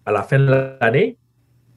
À 0.06 0.12
la 0.12 0.24
fin 0.24 0.40
de 0.40 0.78
l'année, 0.80 1.18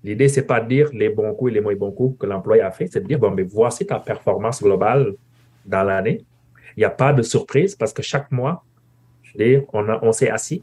l'idée, 0.04 0.28
c'est 0.28 0.46
pas 0.46 0.60
de 0.60 0.68
dire 0.68 0.90
les 0.92 1.08
bons 1.08 1.34
coups 1.34 1.52
et 1.52 1.54
les 1.54 1.60
moins 1.60 1.74
bons 1.74 1.90
coups 1.92 2.18
que 2.18 2.26
l'employé 2.26 2.62
a 2.62 2.70
fait, 2.70 2.86
c'est 2.86 3.00
de 3.00 3.06
dire, 3.06 3.18
bon, 3.18 3.30
mais 3.30 3.42
voici 3.42 3.86
ta 3.86 3.98
performance 3.98 4.62
globale 4.62 5.14
dans 5.66 5.82
l'année. 5.82 6.24
Il 6.76 6.80
n'y 6.80 6.84
a 6.84 6.90
pas 6.90 7.12
de 7.12 7.22
surprise 7.22 7.74
parce 7.74 7.92
que 7.92 8.02
chaque 8.02 8.30
mois, 8.30 8.64
je 9.22 9.32
veux 9.32 9.44
dire, 9.44 9.62
on, 9.72 9.86
on 10.02 10.12
s'est 10.12 10.30
assis 10.30 10.62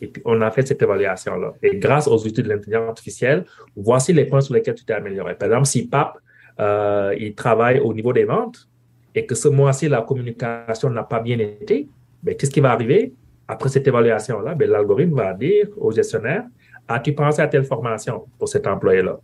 et 0.00 0.06
puis 0.06 0.22
on 0.24 0.40
a 0.40 0.50
fait 0.50 0.66
cette 0.66 0.82
évaluation-là. 0.82 1.54
Et 1.62 1.76
grâce 1.76 2.06
aux 2.06 2.18
outils 2.26 2.42
de 2.42 2.48
l'intelligence 2.48 2.88
artificielle, 2.88 3.44
voici 3.76 4.12
les 4.12 4.24
points 4.24 4.40
sur 4.40 4.54
lesquels 4.54 4.74
tu 4.74 4.84
t'es 4.84 4.92
amélioré. 4.92 5.34
Par 5.34 5.48
exemple, 5.48 5.66
si 5.66 5.88
PAP, 5.88 6.18
euh, 6.60 7.14
il 7.18 7.34
travaille 7.34 7.80
au 7.80 7.92
niveau 7.94 8.12
des 8.12 8.24
ventes 8.24 8.68
et 9.14 9.26
que 9.26 9.34
ce 9.34 9.48
mois-ci, 9.48 9.88
la 9.88 10.02
communication 10.02 10.90
n'a 10.90 11.02
pas 11.02 11.20
bien 11.20 11.38
été, 11.38 11.88
ben, 12.22 12.36
qu'est-ce 12.36 12.50
qui 12.50 12.60
va 12.60 12.72
arriver? 12.72 13.12
Après 13.46 13.68
cette 13.68 13.86
évaluation-là, 13.86 14.54
ben, 14.54 14.70
l'algorithme 14.70 15.14
va 15.14 15.32
dire 15.32 15.68
au 15.76 15.90
gestionnaire, 15.90 16.44
as-tu 16.86 17.14
pensé 17.14 17.42
à 17.42 17.48
telle 17.48 17.64
formation 17.64 18.26
pour 18.38 18.48
cet 18.48 18.66
employé-là? 18.66 19.18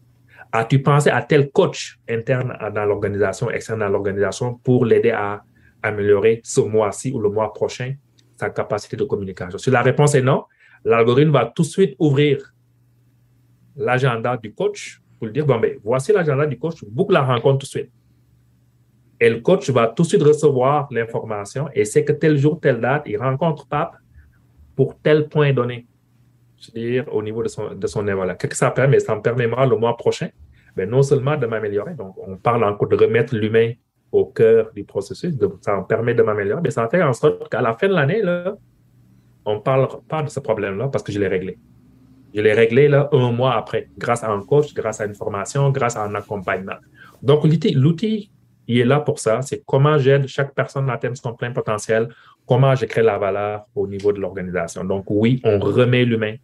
As-tu 0.53 0.83
pensé 0.83 1.11
à 1.11 1.23
tel 1.23 1.51
coach 1.51 1.99
interne 2.09 2.57
dans 2.75 2.85
l'organisation, 2.85 3.51
externe 3.51 3.81
dans 3.81 3.89
l'organisation 3.89 4.55
pour 4.55 4.85
l'aider 4.85 5.11
à 5.11 5.43
améliorer 5.83 6.41
ce 6.45 6.61
mois-ci 6.61 7.13
ou 7.13 7.21
le 7.21 7.29
mois 7.29 7.53
prochain 7.53 7.95
sa 8.37 8.51
capacité 8.51 8.97
de 8.97 9.05
communication? 9.05 9.59
Si 9.59 9.71
la 9.71 9.83
réponse 9.83 10.15
est 10.15 10.23
non, 10.23 10.45
l'algorithme 10.85 11.31
va 11.31 11.47
tout 11.47 11.63
de 11.63 11.67
suite 11.67 11.97
ouvrir 11.99 12.55
l'agenda 13.77 14.37
du 14.37 14.55
coach 14.55 15.01
pour 15.19 15.27
lui 15.27 15.33
dire, 15.33 15.47
bon, 15.47 15.59
ben, 15.59 15.77
voici 15.83 16.13
l'agenda 16.13 16.47
du 16.47 16.59
coach, 16.59 16.85
boucle 16.85 17.15
la 17.15 17.23
rencontre 17.23 17.59
tout 17.59 17.67
de 17.67 17.71
suite. 17.71 17.91
Et 19.21 19.31
le 19.31 19.41
coach 19.41 19.71
va 19.71 19.89
tout 19.89 20.03
de 20.03 20.09
suite 20.09 20.23
recevoir 20.23 20.89
l'information 20.91 21.69
et 21.73 21.85
c'est 21.85 22.05
que 22.05 22.13
tel 22.13 22.37
jour, 22.37 22.61
telle 22.61 22.81
date, 22.81 23.05
il 23.07 23.17
rencontre 23.17 23.67
Pape 23.67 23.97
pour 24.77 24.99
tel 25.01 25.29
point 25.29 25.53
donné 25.53 25.87
au 27.11 27.23
niveau 27.23 27.43
de 27.43 27.49
son, 27.49 27.75
de 27.75 27.87
son 27.87 28.07
évaluation. 28.07 28.37
Qu'est-ce 28.39 28.51
que 28.51 28.57
ça 28.57 28.71
permet? 28.71 29.01
Ça 29.01 29.15
me 29.15 29.23
permet, 29.23 29.47
le 29.47 29.77
mois 29.77 29.97
prochain, 29.97 30.29
non 30.77 31.03
seulement 31.03 31.37
de 31.37 31.47
m'améliorer, 31.47 31.95
donc 31.95 32.17
on 32.27 32.37
parle 32.37 32.65
encore 32.65 32.89
de 32.89 32.97
remettre 32.97 33.35
l'humain 33.35 33.73
au 34.11 34.27
cœur 34.27 34.71
du 34.75 34.85
processus, 34.85 35.35
ça 35.61 35.77
me 35.77 35.87
permet 35.87 36.15
de 36.15 36.23
m'améliorer, 36.23 36.61
mais 36.63 36.71
ça 36.71 36.89
fait 36.89 37.03
en 37.03 37.13
sorte 37.13 37.49
qu'à 37.49 37.61
la 37.61 37.75
fin 37.75 37.89
de 37.89 37.95
l'année, 37.95 38.23
là, 38.23 38.57
on 39.45 39.57
ne 39.57 39.61
parle 39.61 39.89
pas 40.09 40.23
de 40.23 40.29
ce 40.29 40.41
problème-là 40.41 40.89
parce 40.89 41.03
que 41.03 41.13
je 41.13 41.19
l'ai 41.19 41.29
réglé. 41.29 41.59
Je 42.35 42.41
l'ai 42.41 42.53
réglé 42.53 42.89
là, 42.89 43.09
un 43.13 43.31
mois 43.31 43.55
après, 43.55 43.89
grâce 43.97 44.25
à 44.25 44.31
un 44.31 44.41
coach, 44.41 44.75
grâce 44.75 45.01
à 45.01 45.07
une 45.07 45.15
formation, 45.15 45.71
grâce 45.71 45.97
à 45.97 46.03
un 46.03 46.15
accompagnement. 46.15 46.77
Donc, 47.23 47.45
l'outil, 47.45 48.31
il 48.67 48.79
est 48.79 48.85
là 48.85 49.01
pour 49.01 49.19
ça. 49.21 49.43
C'est 49.43 49.63
comment 49.65 49.99
j'aide 49.99 50.27
chaque 50.27 50.55
personne 50.55 50.91
à 50.91 50.95
atteindre 50.95 51.17
son 51.17 51.35
plein 51.35 51.53
potentiel, 51.53 52.09
comment 52.47 52.75
je 52.75 52.87
crée 52.87 53.03
la 53.03 53.19
valeur 53.19 53.67
au 53.75 53.87
niveau 53.87 54.13
de 54.13 54.21
l'organisation. 54.21 54.83
Donc, 54.85 55.05
oui, 55.09 55.41
on 55.45 55.61
remet 55.61 56.05
l'humain 56.05 56.35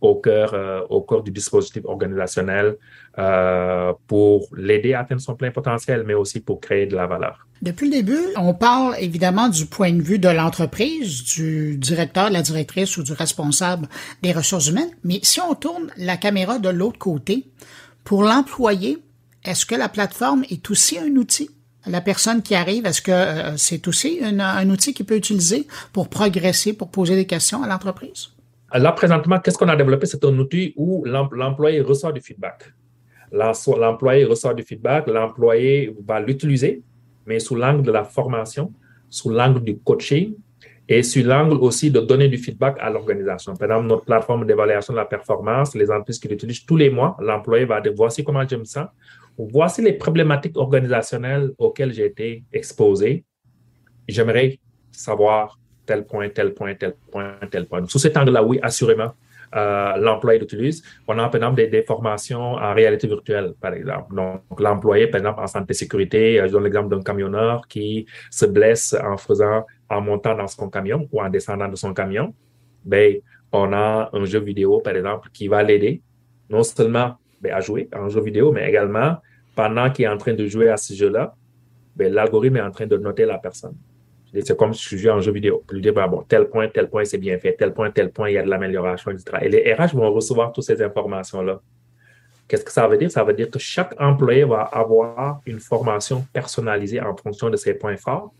au 0.00 0.14
cœur, 0.16 0.54
euh, 0.54 0.80
au 0.90 1.00
cœur 1.00 1.22
du 1.22 1.30
dispositif 1.30 1.84
organisationnel 1.84 2.76
euh, 3.18 3.92
pour 4.06 4.46
l'aider 4.56 4.94
à 4.94 5.00
atteindre 5.00 5.20
son 5.20 5.34
plein 5.34 5.50
potentiel, 5.50 6.04
mais 6.06 6.14
aussi 6.14 6.40
pour 6.40 6.60
créer 6.60 6.86
de 6.86 6.94
la 6.94 7.06
valeur. 7.06 7.46
Depuis 7.62 7.86
le 7.86 7.96
début, 7.96 8.20
on 8.36 8.54
parle 8.54 8.94
évidemment 9.00 9.48
du 9.48 9.66
point 9.66 9.92
de 9.92 10.00
vue 10.00 10.20
de 10.20 10.28
l'entreprise, 10.28 11.24
du 11.24 11.76
directeur, 11.76 12.28
de 12.28 12.34
la 12.34 12.42
directrice 12.42 12.96
ou 12.96 13.02
du 13.02 13.12
responsable 13.12 13.88
des 14.22 14.32
ressources 14.32 14.68
humaines, 14.68 14.90
mais 15.02 15.18
si 15.22 15.40
on 15.40 15.54
tourne 15.54 15.90
la 15.96 16.16
caméra 16.16 16.60
de 16.60 16.68
l'autre 16.68 16.98
côté, 16.98 17.48
pour 18.04 18.22
l'employé, 18.22 18.98
est-ce 19.44 19.66
que 19.66 19.74
la 19.74 19.88
plateforme 19.88 20.44
est 20.50 20.70
aussi 20.70 20.98
un 20.98 21.16
outil? 21.16 21.50
La 21.86 22.00
personne 22.00 22.42
qui 22.42 22.54
arrive, 22.54 22.86
est-ce 22.86 23.02
que 23.02 23.10
euh, 23.10 23.56
c'est 23.56 23.88
aussi 23.88 24.20
un 24.22 24.70
outil 24.70 24.94
qu'il 24.94 25.06
peut 25.06 25.16
utiliser 25.16 25.66
pour 25.92 26.08
progresser, 26.08 26.72
pour 26.72 26.90
poser 26.90 27.16
des 27.16 27.26
questions 27.26 27.62
à 27.62 27.66
l'entreprise? 27.66 28.28
Là, 28.72 28.92
présentement, 28.92 29.38
qu'est-ce 29.38 29.56
qu'on 29.56 29.68
a 29.68 29.76
développé? 29.76 30.06
C'est 30.06 30.22
un 30.24 30.38
outil 30.38 30.74
où 30.76 31.04
l'employé 31.04 31.80
reçoit 31.80 32.12
du 32.12 32.20
feedback. 32.20 32.72
L'employé 33.32 34.24
reçoit 34.24 34.54
du 34.54 34.62
feedback, 34.62 35.06
l'employé 35.06 35.94
va 36.06 36.20
l'utiliser, 36.20 36.82
mais 37.26 37.38
sous 37.38 37.54
l'angle 37.54 37.82
de 37.82 37.92
la 37.92 38.04
formation, 38.04 38.72
sous 39.08 39.30
l'angle 39.30 39.62
du 39.62 39.78
coaching 39.78 40.34
et 40.86 41.02
sous 41.02 41.22
l'angle 41.22 41.56
aussi 41.56 41.90
de 41.90 42.00
donner 42.00 42.28
du 42.28 42.38
feedback 42.38 42.76
à 42.80 42.90
l'organisation. 42.90 43.54
Par 43.54 43.68
exemple, 43.70 43.86
notre 43.86 44.04
plateforme 44.04 44.46
d'évaluation 44.46 44.92
de 44.94 44.98
la 44.98 45.04
performance, 45.04 45.74
les 45.74 45.90
entreprises 45.90 46.18
qui 46.18 46.28
l'utilisent 46.28 46.64
tous 46.64 46.76
les 46.76 46.88
mois, 46.88 47.16
l'employé 47.20 47.64
va 47.66 47.80
dire 47.80 47.92
voici 47.94 48.24
comment 48.24 48.46
j'aime 48.46 48.64
ça, 48.64 48.92
voici 49.36 49.82
les 49.82 49.92
problématiques 49.94 50.56
organisationnelles 50.56 51.52
auxquelles 51.58 51.92
j'ai 51.92 52.06
été 52.06 52.44
exposé. 52.52 53.24
J'aimerais 54.08 54.58
savoir 54.90 55.58
tel 55.88 56.04
point, 56.04 56.28
tel 56.28 56.52
point, 56.52 56.74
tel 56.74 56.94
point, 57.10 57.34
tel 57.50 57.64
point. 57.66 57.84
sous 57.86 57.98
cet 57.98 58.16
angle-là, 58.18 58.42
oui, 58.44 58.58
assurément, 58.62 59.12
euh, 59.56 59.96
l'employé 59.96 60.38
l'utilise. 60.38 60.82
On 61.08 61.18
a, 61.18 61.26
par 61.30 61.36
exemple, 61.36 61.66
des, 61.66 61.82
formations 61.82 62.52
en 62.68 62.74
réalité 62.74 63.06
virtuelle, 63.06 63.54
par 63.58 63.72
exemple. 63.72 64.14
Donc, 64.14 64.60
l'employé, 64.60 65.06
par 65.06 65.20
exemple, 65.20 65.40
en 65.40 65.46
santé 65.46 65.72
sécurité, 65.72 66.38
euh, 66.38 66.46
je 66.46 66.52
donne 66.52 66.64
l'exemple 66.64 66.94
d'un 66.94 67.02
camionneur 67.02 67.66
qui 67.66 68.06
se 68.30 68.44
blesse 68.44 68.94
en 69.02 69.16
faisant, 69.16 69.64
en 69.88 70.02
montant 70.02 70.34
dans 70.36 70.46
son 70.46 70.68
camion 70.68 71.08
ou 71.10 71.22
en 71.22 71.30
descendant 71.30 71.68
de 71.68 71.76
son 71.76 71.94
camion. 71.94 72.34
Ben, 72.84 73.16
on 73.50 73.72
a 73.72 74.10
un 74.12 74.24
jeu 74.26 74.40
vidéo, 74.40 74.80
par 74.80 74.94
exemple, 74.94 75.30
qui 75.32 75.48
va 75.48 75.62
l'aider 75.62 76.02
non 76.50 76.62
seulement 76.62 77.16
ben, 77.40 77.54
à 77.54 77.60
jouer 77.60 77.88
un 77.92 78.10
jeu 78.10 78.20
vidéo, 78.20 78.52
mais 78.52 78.68
également 78.68 79.16
pendant 79.54 79.90
qu'il 79.90 80.04
est 80.04 80.08
en 80.08 80.18
train 80.18 80.34
de 80.34 80.46
jouer 80.46 80.68
à 80.68 80.76
ce 80.76 80.92
jeu-là, 80.92 81.34
ben, 81.96 82.12
l'algorithme 82.12 82.56
est 82.58 82.62
en 82.62 82.70
train 82.70 82.86
de 82.86 82.96
noter 82.98 83.24
la 83.24 83.38
personne. 83.38 83.76
C'est 84.32 84.56
comme 84.56 84.74
si 84.74 84.88
je 84.90 84.96
jouais 84.96 85.10
en 85.10 85.20
jeu 85.20 85.32
vidéo. 85.32 85.64
Puis 85.66 85.80
dire, 85.80 85.94
ben, 85.94 86.06
bon, 86.06 86.22
tel 86.28 86.48
point, 86.48 86.68
tel 86.68 86.88
point, 86.88 87.04
c'est 87.04 87.18
bien 87.18 87.38
fait, 87.38 87.54
tel 87.54 87.72
point, 87.72 87.90
tel 87.90 88.10
point, 88.10 88.30
il 88.30 88.34
y 88.34 88.38
a 88.38 88.42
de 88.42 88.50
l'amélioration, 88.50 89.10
etc. 89.10 89.38
Et 89.42 89.48
les 89.48 89.72
RH 89.72 89.94
vont 89.94 90.12
recevoir 90.12 90.52
toutes 90.52 90.64
ces 90.64 90.82
informations-là. 90.82 91.60
Qu'est-ce 92.46 92.64
que 92.64 92.72
ça 92.72 92.86
veut 92.88 92.96
dire? 92.96 93.10
Ça 93.10 93.24
veut 93.24 93.34
dire 93.34 93.50
que 93.50 93.58
chaque 93.58 93.94
employé 94.00 94.44
va 94.44 94.62
avoir 94.62 95.40
une 95.46 95.60
formation 95.60 96.26
personnalisée 96.32 97.00
en 97.00 97.14
fonction 97.16 97.50
de 97.50 97.56
ses 97.56 97.74
points 97.74 97.96
forts 97.96 98.32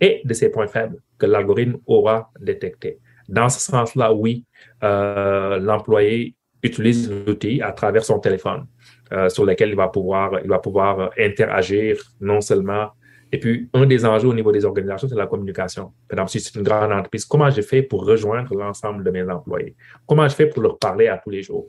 et 0.00 0.22
de 0.24 0.34
ses 0.34 0.50
points 0.50 0.66
faibles 0.66 0.98
que 1.18 1.26
l'algorithme 1.26 1.78
aura 1.86 2.30
détectés. 2.40 2.98
Dans 3.28 3.48
ce 3.48 3.60
sens-là, 3.60 4.12
oui, 4.12 4.44
euh, 4.82 5.58
l'employé 5.58 6.34
utilise 6.62 7.10
l'outil 7.26 7.62
à 7.62 7.72
travers 7.72 8.04
son 8.04 8.18
téléphone 8.18 8.66
euh, 9.12 9.28
sur 9.28 9.44
lequel 9.44 9.70
il 9.70 9.76
va 9.76 9.88
pouvoir, 9.88 10.40
il 10.42 10.48
va 10.48 10.58
pouvoir 10.58 11.10
interagir 11.18 11.96
non 12.20 12.40
seulement 12.40 12.88
et 13.34 13.38
puis, 13.38 13.68
un 13.74 13.84
des 13.84 14.06
enjeux 14.06 14.28
au 14.28 14.32
niveau 14.32 14.52
des 14.52 14.64
organisations, 14.64 15.08
c'est 15.08 15.16
la 15.16 15.26
communication. 15.26 15.92
Par 16.08 16.20
exemple, 16.20 16.30
si 16.30 16.38
c'est 16.38 16.54
une 16.54 16.62
grande 16.62 16.92
entreprise, 16.92 17.24
comment 17.24 17.50
je 17.50 17.62
fais 17.62 17.82
pour 17.82 18.06
rejoindre 18.06 18.54
l'ensemble 18.54 19.02
de 19.02 19.10
mes 19.10 19.28
employés? 19.28 19.74
Comment 20.06 20.28
je 20.28 20.36
fais 20.36 20.46
pour 20.46 20.62
leur 20.62 20.78
parler 20.78 21.08
à 21.08 21.18
tous 21.18 21.30
les 21.30 21.42
jours? 21.42 21.66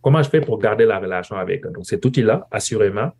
Comment 0.00 0.22
je 0.22 0.30
fais 0.30 0.40
pour 0.40 0.56
garder 0.60 0.84
la 0.84 1.00
relation 1.00 1.34
avec 1.34 1.66
eux? 1.66 1.70
Donc, 1.70 1.84
cet 1.84 2.04
outil-là, 2.04 2.46
assurément, 2.52 3.10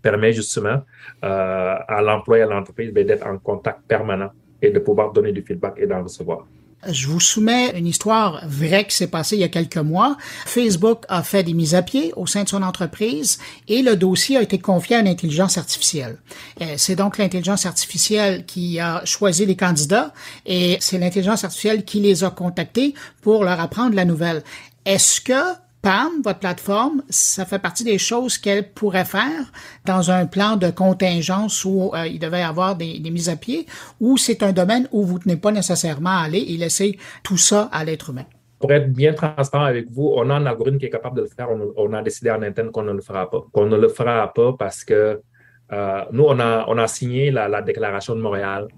permet 0.00 0.32
justement 0.32 0.80
euh, 1.22 1.74
à 1.86 2.00
l'employé, 2.00 2.44
à 2.44 2.46
l'entreprise 2.46 2.90
ben, 2.94 3.06
d'être 3.06 3.26
en 3.26 3.36
contact 3.36 3.82
permanent 3.86 4.30
et 4.62 4.70
de 4.70 4.78
pouvoir 4.78 5.12
donner 5.12 5.32
du 5.32 5.42
feedback 5.42 5.74
et 5.76 5.86
d'en 5.86 6.02
recevoir. 6.02 6.46
Je 6.88 7.06
vous 7.06 7.20
soumets 7.20 7.78
une 7.78 7.86
histoire 7.86 8.42
vraie 8.46 8.86
qui 8.86 8.96
s'est 8.96 9.06
passée 9.06 9.36
il 9.36 9.40
y 9.40 9.44
a 9.44 9.48
quelques 9.48 9.76
mois. 9.76 10.16
Facebook 10.46 11.04
a 11.08 11.22
fait 11.22 11.44
des 11.44 11.54
mises 11.54 11.76
à 11.76 11.82
pied 11.82 12.12
au 12.16 12.26
sein 12.26 12.42
de 12.42 12.48
son 12.48 12.62
entreprise 12.62 13.38
et 13.68 13.82
le 13.82 13.94
dossier 13.94 14.36
a 14.36 14.42
été 14.42 14.58
confié 14.58 14.96
à 14.96 15.00
une 15.00 15.06
intelligence 15.06 15.58
artificielle. 15.58 16.18
Euh, 16.60 16.74
c'est 16.76 16.96
donc 16.96 17.18
l'intelligence 17.18 17.66
artificielle 17.66 18.44
qui 18.46 18.80
a 18.80 19.04
choisi 19.04 19.46
les 19.46 19.54
candidats 19.54 20.12
et 20.44 20.76
c'est 20.80 20.98
l'intelligence 20.98 21.44
artificielle 21.44 21.84
qui 21.84 22.00
les 22.00 22.24
a 22.24 22.30
contactés 22.30 22.94
pour 23.20 23.44
leur 23.44 23.60
apprendre 23.60 23.94
la 23.94 24.04
nouvelle. 24.04 24.42
Est-ce 24.84 25.20
que 25.20 25.54
PAM, 25.82 26.22
votre 26.22 26.38
plateforme, 26.38 27.02
ça 27.08 27.44
fait 27.44 27.58
partie 27.58 27.82
des 27.82 27.98
choses 27.98 28.38
qu'elle 28.38 28.70
pourrait 28.70 29.04
faire 29.04 29.50
dans 29.84 30.12
un 30.12 30.26
plan 30.26 30.56
de 30.56 30.70
contingence 30.70 31.64
où 31.64 31.90
euh, 31.94 32.06
il 32.06 32.20
devait 32.20 32.38
y 32.38 32.44
avoir 32.44 32.76
des, 32.76 33.00
mises 33.10 33.28
à 33.28 33.34
pied, 33.34 33.66
ou 34.00 34.16
c'est 34.16 34.44
un 34.44 34.52
domaine 34.52 34.88
où 34.92 35.02
vous 35.02 35.14
ne 35.14 35.22
tenez 35.24 35.36
pas 35.36 35.50
nécessairement 35.50 36.20
à 36.20 36.22
aller 36.26 36.38
et 36.38 36.56
laisser 36.56 36.98
tout 37.24 37.36
ça 37.36 37.68
à 37.72 37.84
l'être 37.84 38.10
humain? 38.10 38.24
Pour 38.60 38.70
être 38.72 38.92
bien 38.92 39.12
transparent 39.12 39.64
avec 39.64 39.90
vous, 39.90 40.12
on 40.14 40.30
a 40.30 40.34
un 40.34 40.46
algorithme 40.46 40.78
qui 40.78 40.86
est 40.86 40.90
capable 40.90 41.16
de 41.16 41.22
le 41.22 41.26
faire. 41.26 41.48
On, 41.76 41.92
a 41.92 42.02
décidé 42.02 42.30
en 42.30 42.42
interne 42.42 42.70
qu'on 42.70 42.84
ne 42.84 42.92
le 42.92 43.00
fera 43.00 43.28
pas. 43.28 43.44
Qu'on 43.52 43.66
ne 43.66 43.76
le 43.76 43.88
fera 43.88 44.32
pas 44.32 44.52
parce 44.56 44.84
que 44.84 45.20
euh, 45.72 46.00
nous, 46.12 46.24
on 46.24 46.38
a, 46.38 46.64
on 46.68 46.78
a 46.78 46.86
signé 46.86 47.32
la, 47.32 47.60
déclaration 47.60 48.14
de 48.14 48.20
Montréal, 48.20 48.68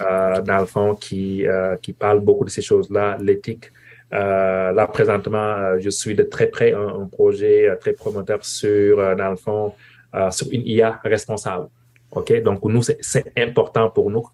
euh, 0.00 0.40
dans 0.40 0.60
le 0.60 0.66
fond, 0.66 0.94
qui, 0.94 1.44
qui 1.82 1.92
parle 1.92 2.20
beaucoup 2.20 2.46
de 2.46 2.50
ces 2.50 2.62
choses-là, 2.62 3.18
l'éthique 3.20 3.70
là, 4.12 4.86
présentement, 4.86 5.38
euh, 5.38 5.78
je 5.80 5.90
suis 5.90 6.14
de 6.14 6.22
très 6.22 6.46
près 6.46 6.72
un, 6.72 7.06
projet 7.06 7.68
euh, 7.68 7.76
très 7.76 7.92
promoteur 7.92 8.44
sur, 8.44 9.16
dans 9.16 9.30
le 9.30 9.36
fond, 9.36 9.74
sur 10.30 10.46
une 10.50 10.66
IA 10.66 11.00
responsable. 11.04 11.68
OK? 12.12 12.42
Donc, 12.42 12.64
nous, 12.64 12.82
c'est 12.82 13.32
important 13.36 13.90
pour 13.90 14.10
nous. 14.10 14.24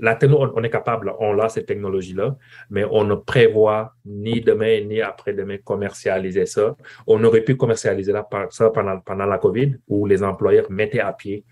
Là, 0.00 0.18
nous, 0.22 0.36
on, 0.36 0.62
est 0.62 0.70
capable, 0.70 1.14
on 1.18 1.38
a 1.38 1.48
cette 1.48 1.66
technologie-là, 1.66 2.36
mais 2.70 2.84
on 2.90 3.04
ne 3.04 3.14
prévoit 3.14 3.94
ni 4.04 4.40
demain 4.40 4.80
ni 4.82 5.00
après-demain 5.00 5.56
commercialiser 5.64 6.44
ça. 6.44 6.76
On 7.06 7.22
aurait 7.24 7.40
pu 7.40 7.56
commercialiser 7.56 8.12
ça 8.50 8.70
pendant, 8.70 8.98
pendant 9.00 9.24
la 9.24 9.38
COVID 9.38 9.76
où 9.88 10.04
les 10.04 10.22
employeurs 10.22 10.70
mettaient 10.70 11.00
à 11.00 11.12
pied 11.12 11.44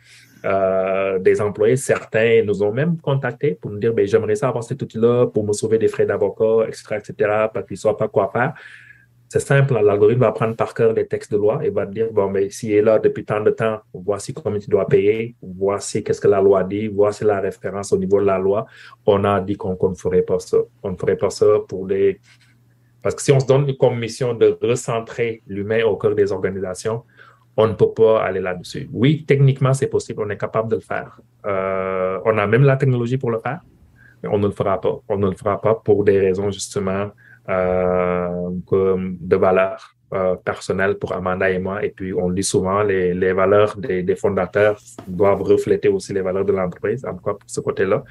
euh, 0.44 1.18
des 1.18 1.40
employés, 1.40 1.76
certains 1.76 2.42
nous 2.44 2.62
ont 2.62 2.72
même 2.72 2.98
contactés 2.98 3.54
pour 3.54 3.70
nous 3.70 3.78
dire 3.78 3.94
ben, 3.94 4.06
j'aimerais 4.06 4.34
ça 4.34 4.48
avoir 4.48 4.62
cet 4.62 4.82
outil-là 4.82 5.26
pour 5.26 5.46
me 5.46 5.52
sauver 5.52 5.78
des 5.78 5.88
frais 5.88 6.06
d'avocat, 6.06 6.66
etc., 6.68 6.84
etc., 6.96 7.14
parce 7.52 7.66
qu'ils 7.66 7.74
ne 7.74 7.78
savent 7.78 7.96
pas 7.96 8.08
quoi 8.08 8.30
faire. 8.32 8.54
C'est 9.28 9.40
simple, 9.40 9.74
l'algorithme 9.74 10.20
va 10.20 10.30
prendre 10.30 10.54
par 10.54 10.72
cœur 10.72 10.92
les 10.92 11.06
textes 11.06 11.32
de 11.32 11.36
loi 11.36 11.58
et 11.64 11.70
va 11.70 11.84
dire 11.84 12.12
bon, 12.12 12.30
mais 12.30 12.42
ben, 12.42 12.50
s'il 12.50 12.72
est 12.72 12.82
là 12.82 13.00
depuis 13.00 13.24
tant 13.24 13.40
de 13.40 13.50
temps, 13.50 13.80
voici 13.92 14.32
combien 14.32 14.60
tu 14.60 14.70
dois 14.70 14.86
payer, 14.86 15.34
voici 15.42 16.04
qu'est-ce 16.04 16.20
que 16.20 16.28
la 16.28 16.40
loi 16.40 16.62
dit, 16.62 16.86
voici 16.86 17.24
la 17.24 17.40
référence 17.40 17.92
au 17.92 17.98
niveau 17.98 18.20
de 18.20 18.26
la 18.26 18.38
loi. 18.38 18.66
On 19.04 19.24
a 19.24 19.40
dit 19.40 19.56
qu'on 19.56 19.76
ne 19.82 19.94
ferait 19.94 20.22
pas 20.22 20.38
ça. 20.38 20.58
On 20.82 20.92
ne 20.92 20.96
ferait 20.96 21.16
pas 21.16 21.30
ça 21.30 21.46
pour 21.68 21.88
les. 21.88 22.20
Parce 23.02 23.16
que 23.16 23.22
si 23.22 23.32
on 23.32 23.40
se 23.40 23.46
donne 23.46 23.76
comme 23.76 23.98
mission 23.98 24.32
de 24.32 24.56
recentrer 24.62 25.42
l'humain 25.48 25.82
au 25.84 25.96
cœur 25.96 26.14
des 26.14 26.30
organisations, 26.30 27.02
on 27.56 27.68
ne 27.68 27.72
peut 27.72 27.92
pas 27.92 28.22
aller 28.22 28.40
là-dessus. 28.40 28.88
Oui, 28.92 29.24
techniquement, 29.26 29.72
c'est 29.72 29.86
possible, 29.86 30.22
on 30.24 30.30
est 30.30 30.36
capable 30.36 30.70
de 30.70 30.76
le 30.76 30.82
faire. 30.82 31.20
Euh, 31.46 32.18
on 32.24 32.36
a 32.36 32.46
même 32.46 32.64
la 32.64 32.76
technologie 32.76 33.16
pour 33.16 33.30
le 33.30 33.38
faire, 33.38 33.60
mais 34.22 34.28
on 34.30 34.38
ne 34.38 34.46
le 34.46 34.52
fera 34.52 34.80
pas. 34.80 35.00
On 35.08 35.16
ne 35.16 35.30
le 35.30 35.36
fera 35.36 35.60
pas 35.60 35.74
pour 35.74 36.04
des 36.04 36.20
raisons 36.20 36.50
justement 36.50 37.10
euh, 37.48 38.50
de 38.70 39.36
valeur 39.36 39.94
euh, 40.12 40.36
personnelle 40.36 40.98
pour 40.98 41.14
Amanda 41.14 41.50
et 41.50 41.58
moi. 41.58 41.82
Et 41.82 41.90
puis, 41.90 42.12
on 42.12 42.30
dit 42.30 42.42
souvent, 42.42 42.82
les, 42.82 43.32
valeurs 43.32 43.76
des, 43.76 44.16
fondateurs 44.16 44.78
doivent 45.06 45.42
refléter 45.42 45.88
aussi 45.88 46.12
les 46.12 46.20
valeurs 46.20 46.44
de 46.44 46.52
l'entreprise, 46.52 47.04
en 47.06 47.14
tout 47.14 47.24
cas 47.24 47.34
pour 47.34 47.48
ce 47.48 47.60
côté-là. 47.60 48.04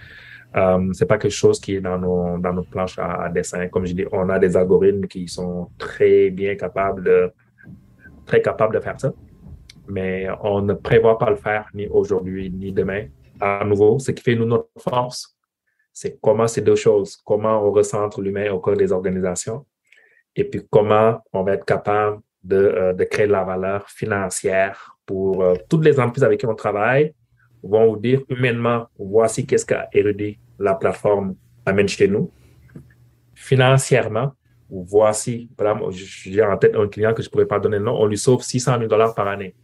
Euh, 0.56 0.90
c'est 0.94 1.06
pas 1.06 1.18
quelque 1.18 1.32
chose 1.32 1.60
qui 1.60 1.76
est 1.76 1.82
dans 1.82 2.00
nos, 2.00 2.38
dans 2.40 2.54
nos 2.54 2.64
planches 2.64 2.98
à, 2.98 3.30
dessin. 3.30 3.68
Comme 3.68 3.86
je 3.86 3.94
dis, 3.94 4.06
on 4.12 4.30
a 4.30 4.40
des 4.40 4.58
algorithmes 4.58 5.06
qui 5.06 5.28
sont 5.28 5.70
très 5.78 6.32
bien 6.32 6.56
capables 6.56 7.34
très 8.26 8.42
capables 8.42 8.76
de 8.76 8.80
faire 8.80 9.00
ça 9.00 9.14
mais 9.88 10.28
on 10.42 10.62
ne 10.62 10.74
prévoit 10.74 11.18
pas 11.18 11.30
le 11.30 11.36
faire 11.36 11.70
ni 11.74 11.88
aujourd'hui 11.88 12.50
ni 12.50 12.72
demain. 12.72 13.08
À 13.40 13.64
nouveau, 13.66 14.00
ce 14.00 14.12
qui 14.12 14.24
fait 14.24 14.36
nous 14.36 14.46
notre 14.46 14.70
force, 14.78 15.36
c'est 15.92 16.20
comment 16.22 16.48
ces 16.48 16.62
deux 16.62 16.76
choses, 16.76 17.18
comment 17.24 17.66
on 17.66 17.72
recentre 17.72 18.22
l'humain 18.22 18.52
au 18.52 18.60
cœur 18.60 18.76
des 18.76 18.92
organisations 18.92 19.66
et 20.36 20.44
puis 20.44 20.62
comment 20.70 21.22
on 21.32 21.44
va 21.44 21.54
être 21.54 21.66
capable 21.66 22.20
de, 22.44 22.58
euh, 22.58 23.06
créer 23.10 23.28
de 23.28 23.32
la 23.32 23.44
valeur 23.44 23.90
financière 23.90 24.98
pour 25.06 25.44
euh, 25.44 25.56
toutes 25.70 25.86
les 25.86 26.00
entreprises 26.00 26.24
avec 26.24 26.40
qui 26.40 26.46
on 26.46 26.56
travaille 26.56 27.14
vont 27.64 27.94
vous 27.94 27.98
dire 27.98 28.22
humainement, 28.30 28.88
voici 29.00 29.46
qu'est-ce 29.46 29.66
qu'a 29.66 29.88
érudit 29.94 30.38
la 30.60 30.76
plateforme 30.76 31.36
amène 31.66 31.88
chez 31.88 32.08
nous. 32.08 32.30
Financièrement, 33.34 34.34
voici, 34.70 35.50
j'ai 35.90 36.44
en 36.44 36.58
tête 36.58 36.76
un 36.76 36.88
client 36.88 37.14
que 37.14 37.24
je 37.24 37.28
ne 37.28 37.32
pourrais 37.32 37.48
pas 37.48 37.60
donner 37.60 37.80
le 37.80 37.86
nom, 37.86 37.96
on 38.00 38.06
lui 38.06 38.18
sauve 38.18 38.44
600 38.44 38.78
000 38.78 38.88
dollars 38.88 39.16
par 39.16 39.28
année 39.28 39.56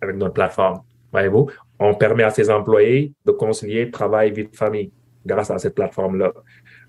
avec 0.00 0.16
notre 0.16 0.34
plateforme. 0.34 0.80
Voyez-vous, 1.12 1.50
on 1.78 1.94
permet 1.94 2.22
à 2.22 2.30
ses 2.30 2.50
employés 2.50 3.12
de 3.24 3.32
concilier 3.32 3.90
travail, 3.90 4.30
vie 4.30 4.46
de 4.46 4.56
famille 4.56 4.92
grâce 5.24 5.50
à 5.50 5.58
cette 5.58 5.74
plateforme-là. 5.74 6.32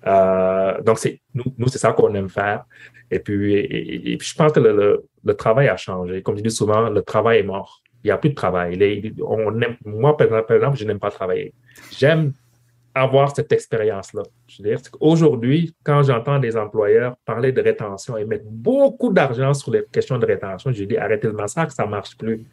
Euh, 0.08 0.82
donc, 0.82 1.00
c'est, 1.00 1.22
nous, 1.34 1.68
c'est 1.68 1.78
ça 1.78 1.94
qu'on 1.94 2.14
aime 2.16 2.30
faire. 2.30 2.66
Et 3.10 3.20
puis, 3.20 4.18
je 4.20 4.36
pense 4.36 4.54
que 4.54 4.60
le, 4.60 5.34
travail 5.34 5.68
a 5.68 5.78
changé. 5.78 6.22
Comme 6.22 6.38
je 6.38 6.44
dis 6.44 6.52
souvent, 6.52 6.90
le 6.90 7.02
travail 7.02 7.40
est 7.40 7.44
mort. 7.44 7.82
Il 8.04 8.08
n'y 8.08 8.12
a 8.12 8.18
plus 8.18 8.30
de 8.30 8.36
travail. 8.36 9.14
Moi, 9.86 10.18
par 10.18 10.52
exemple, 10.52 10.78
je 10.78 10.86
n'aime 10.86 11.00
pas 11.00 11.12
travailler. 11.12 11.54
J'aime 11.92 12.34
avoir 12.94 13.34
cette 13.36 13.52
expérience-là. 13.52 14.24
Je 14.48 14.62
veux 14.62 14.70
dire, 14.70 14.80
aujourd'hui, 15.00 15.74
quand 15.84 16.04
j'entends 16.04 16.40
des 16.40 16.58
employeurs 16.58 17.16
parler 17.26 17.52
de 17.52 17.62
rétention 17.62 18.18
et 18.18 18.26
mettre 18.26 18.46
beaucoup 18.48 19.14
d'argent 19.14 19.54
sur 19.54 19.72
les 19.72 19.84
questions 19.92 20.18
de 20.18 20.26
rétention, 20.26 20.72
je 20.72 20.84
dis 20.84 20.98
arrêtez 20.98 21.28
le 21.28 21.34
massacre, 21.34 21.72
ça 21.72 21.86
ne 21.86 21.92
marche 21.92 22.18
plus. 22.18 22.46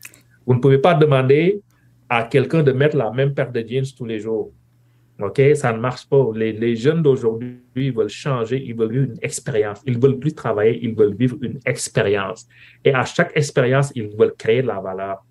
Vous 0.48 0.54
ne 0.54 0.61
pouvez 0.61 0.78
pas 0.78 0.94
demander 0.94 1.61
à 2.08 2.22
quelqu'un 2.22 2.62
de 2.62 2.72
mettre 2.72 2.96
la 2.96 3.11
même 3.11 3.34
paire 3.34 3.52
de 3.52 3.61
jeans 3.61 3.84
tous 3.94 4.06
les 4.06 4.18
jours. 4.18 4.50
OK? 5.20 5.42
Ça 5.54 5.74
ne 5.74 5.78
marche 5.78 6.08
pas. 6.08 6.24
Les, 6.34 6.74
jeunes 6.74 7.02
d'aujourd'hui, 7.02 7.61
veulent 7.76 8.08
changer, 8.08 8.64
ils 8.64 8.74
veulent 8.74 8.90
vivre 8.90 9.04
une 9.11 9.18
expérience. 9.20 9.82
Ils 9.84 9.98
veulent 9.98 10.18
plus 10.18 10.32
travailler, 10.32 10.78
ils 10.82 10.94
veulent 10.94 11.14
vivre 11.14 11.37
une 11.42 11.61
expérience. 11.66 12.48
Et 12.82 12.94
à 12.94 13.04
chaque 13.04 13.37
expérience, 13.37 13.92
ils 13.94 14.08
veulent 14.16 14.34
créer 14.38 14.62
de 14.62 14.68
la 14.68 14.80
valeur. 14.80 15.22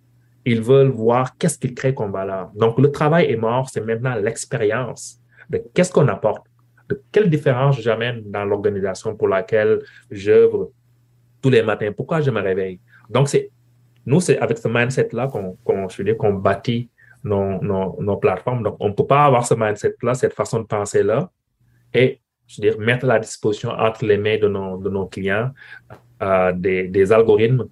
Ils 0.45 0.61
veulent 0.61 0.91
voir 0.91 1.35
qu'est-ce 1.35 1.57
qu'ils 1.57 1.73
créent 1.73 1.95
comme 1.95 2.11
valeur. 2.11 2.51
Donc, 2.53 2.77
le 2.77 2.91
travail 2.91 3.25
est 3.31 3.37
mort, 3.37 3.71
c'est 3.71 3.81
maintenant 3.81 4.13
l'expérience 4.15 5.19
de 5.49 5.63
qu'est-ce 5.73 5.91
qu'on 5.91 6.07
apporte, 6.09 6.45
de 6.89 7.01
quelle 7.11 7.31
différence 7.31 7.81
j'amène 7.81 8.21
dans 8.25 8.45
l'organisation 8.45 9.15
pour 9.15 9.29
laquelle 9.29 9.79
j'œuvre 10.11 10.69
tous 11.41 11.49
les 11.49 11.63
matins, 11.63 11.91
pourquoi 11.91 12.21
je 12.21 12.29
me 12.29 12.39
réveille? 12.39 12.79
Donc, 13.09 13.29
c'est 13.29 13.49
nous, 14.07 14.21
c'est 14.21 14.39
avec 14.39 14.57
ce 14.57 14.69
mindset-là 14.69 15.27
qu'on 15.27 15.57
qu'on 15.65 16.33
bâtit 16.33 16.89
nos, 17.25 17.61
nos, 17.61 18.01
nos, 18.01 18.15
plateformes. 18.15 18.63
Donc, 18.63 18.77
on 18.79 18.87
ne 18.87 18.93
peut 18.93 19.05
pas 19.05 19.25
avoir 19.25 19.45
ce 19.45 19.53
mindset-là, 19.53 20.13
cette 20.13 20.33
façon 20.33 20.61
de 20.61 20.65
penser-là, 20.65 21.29
et 21.93 22.21
je 22.47 22.61
veux 22.61 22.77
mettre 22.77 23.03
à 23.03 23.09
la 23.09 23.19
disposition 23.19 23.69
entre 23.69 24.05
les 24.05 24.17
mains 24.17 24.37
de 24.37 24.47
nos, 24.47 24.77
de 24.77 24.89
nos 24.89 25.07
clients 25.07 25.51
euh, 26.21 26.53
des, 26.53 26.87
des, 26.87 27.11
algorithmes 27.11 27.65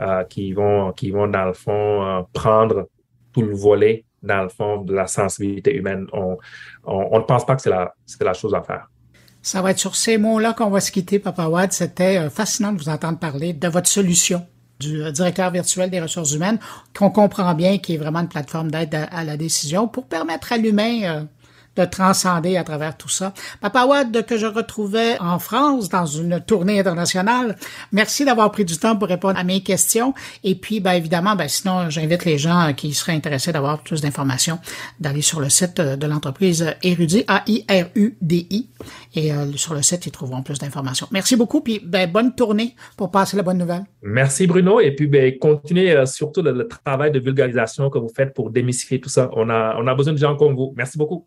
euh, 0.00 0.24
qui, 0.24 0.54
vont, 0.54 0.92
qui 0.92 1.10
vont, 1.10 1.28
dans 1.28 1.44
le 1.44 1.52
fond, 1.52 2.02
euh, 2.02 2.22
prendre 2.32 2.88
tout 3.34 3.42
le 3.42 3.54
volet, 3.54 4.06
dans 4.22 4.42
le 4.44 4.48
fond, 4.48 4.80
de 4.80 4.94
la 4.94 5.06
sensibilité 5.06 5.76
humaine. 5.76 6.06
On, 6.14 6.38
on, 6.84 7.18
ne 7.18 7.24
pense 7.24 7.44
pas 7.44 7.54
que 7.54 7.60
c'est 7.60 7.70
la, 7.70 7.92
la 8.22 8.32
chose 8.32 8.54
à 8.54 8.62
faire. 8.62 8.88
Ça 9.42 9.60
va 9.60 9.72
être 9.72 9.78
sur 9.78 9.94
ces 9.94 10.16
mots-là 10.16 10.54
qu'on 10.54 10.70
va 10.70 10.80
se 10.80 10.90
quitter, 10.90 11.18
Papa 11.18 11.48
Wad. 11.48 11.72
C'était 11.72 12.30
fascinant 12.30 12.72
de 12.72 12.78
vous 12.78 12.88
entendre 12.88 13.18
parler 13.18 13.52
de 13.52 13.68
votre 13.68 13.88
solution 13.88 14.46
du 14.82 15.02
euh, 15.02 15.10
directeur 15.10 15.50
virtuel 15.50 15.90
des 15.90 16.00
ressources 16.00 16.32
humaines, 16.32 16.58
qu'on 16.96 17.10
comprend 17.10 17.54
bien 17.54 17.78
qui 17.78 17.94
est 17.94 17.98
vraiment 17.98 18.20
une 18.20 18.28
plateforme 18.28 18.70
d'aide 18.70 18.94
à, 18.94 19.24
la 19.24 19.36
décision 19.36 19.88
pour 19.88 20.06
permettre 20.06 20.52
à 20.52 20.58
l'humain 20.58 21.02
euh, 21.04 21.24
de 21.76 21.84
transcender 21.84 22.56
à 22.56 22.64
travers 22.64 22.96
tout 22.96 23.08
ça. 23.08 23.32
Papa 23.60 23.84
Wad, 23.84 24.26
que 24.26 24.36
je 24.36 24.46
retrouvais 24.46 25.18
en 25.20 25.38
France 25.38 25.88
dans 25.88 26.06
une 26.06 26.40
tournée 26.40 26.78
internationale, 26.78 27.56
merci 27.92 28.24
d'avoir 28.24 28.50
pris 28.50 28.64
du 28.64 28.76
temps 28.76 28.96
pour 28.96 29.08
répondre 29.08 29.38
à 29.38 29.44
mes 29.44 29.62
questions. 29.62 30.14
Et 30.44 30.54
puis, 30.54 30.80
ben, 30.80 30.92
évidemment, 30.92 31.34
ben, 31.34 31.48
sinon, 31.48 31.88
j'invite 31.90 32.24
les 32.24 32.38
gens 32.38 32.72
qui 32.76 32.92
seraient 32.92 33.12
intéressés 33.12 33.52
d'avoir 33.52 33.82
plus 33.82 34.00
d'informations 34.00 34.58
d'aller 35.00 35.22
sur 35.22 35.40
le 35.40 35.48
site 35.48 35.80
de 35.80 36.06
l'entreprise 36.06 36.74
Erudi, 36.82 37.24
A-I-R-U-D-I. 37.28 38.68
Et 39.14 39.32
euh, 39.32 39.52
sur 39.56 39.74
le 39.74 39.82
site, 39.82 40.06
ils 40.06 40.12
trouveront 40.12 40.42
plus 40.42 40.58
d'informations. 40.58 41.06
Merci 41.10 41.36
beaucoup, 41.36 41.60
puis 41.60 41.80
ben, 41.84 42.10
bonne 42.10 42.34
tournée 42.34 42.74
pour 42.96 43.10
passer 43.10 43.36
la 43.36 43.42
bonne 43.42 43.58
nouvelle. 43.58 43.84
Merci 44.02 44.46
Bruno, 44.46 44.80
et 44.80 44.92
puis 44.94 45.06
ben, 45.06 45.38
continuez 45.38 45.92
euh, 45.92 46.06
surtout 46.06 46.42
le, 46.42 46.52
le, 46.52 46.66
travail 46.66 47.12
de 47.12 47.18
vulgarisation 47.18 47.90
que 47.90 47.98
vous 47.98 48.10
faites 48.14 48.34
pour 48.34 48.50
démystifier 48.50 49.00
tout 49.00 49.08
ça. 49.08 49.30
On 49.34 49.48
a, 49.50 49.76
on 49.78 49.86
a 49.86 49.94
besoin 49.94 50.12
de 50.12 50.18
gens 50.18 50.36
comme 50.36 50.54
vous. 50.54 50.72
Merci 50.76 50.98
beaucoup. 50.98 51.26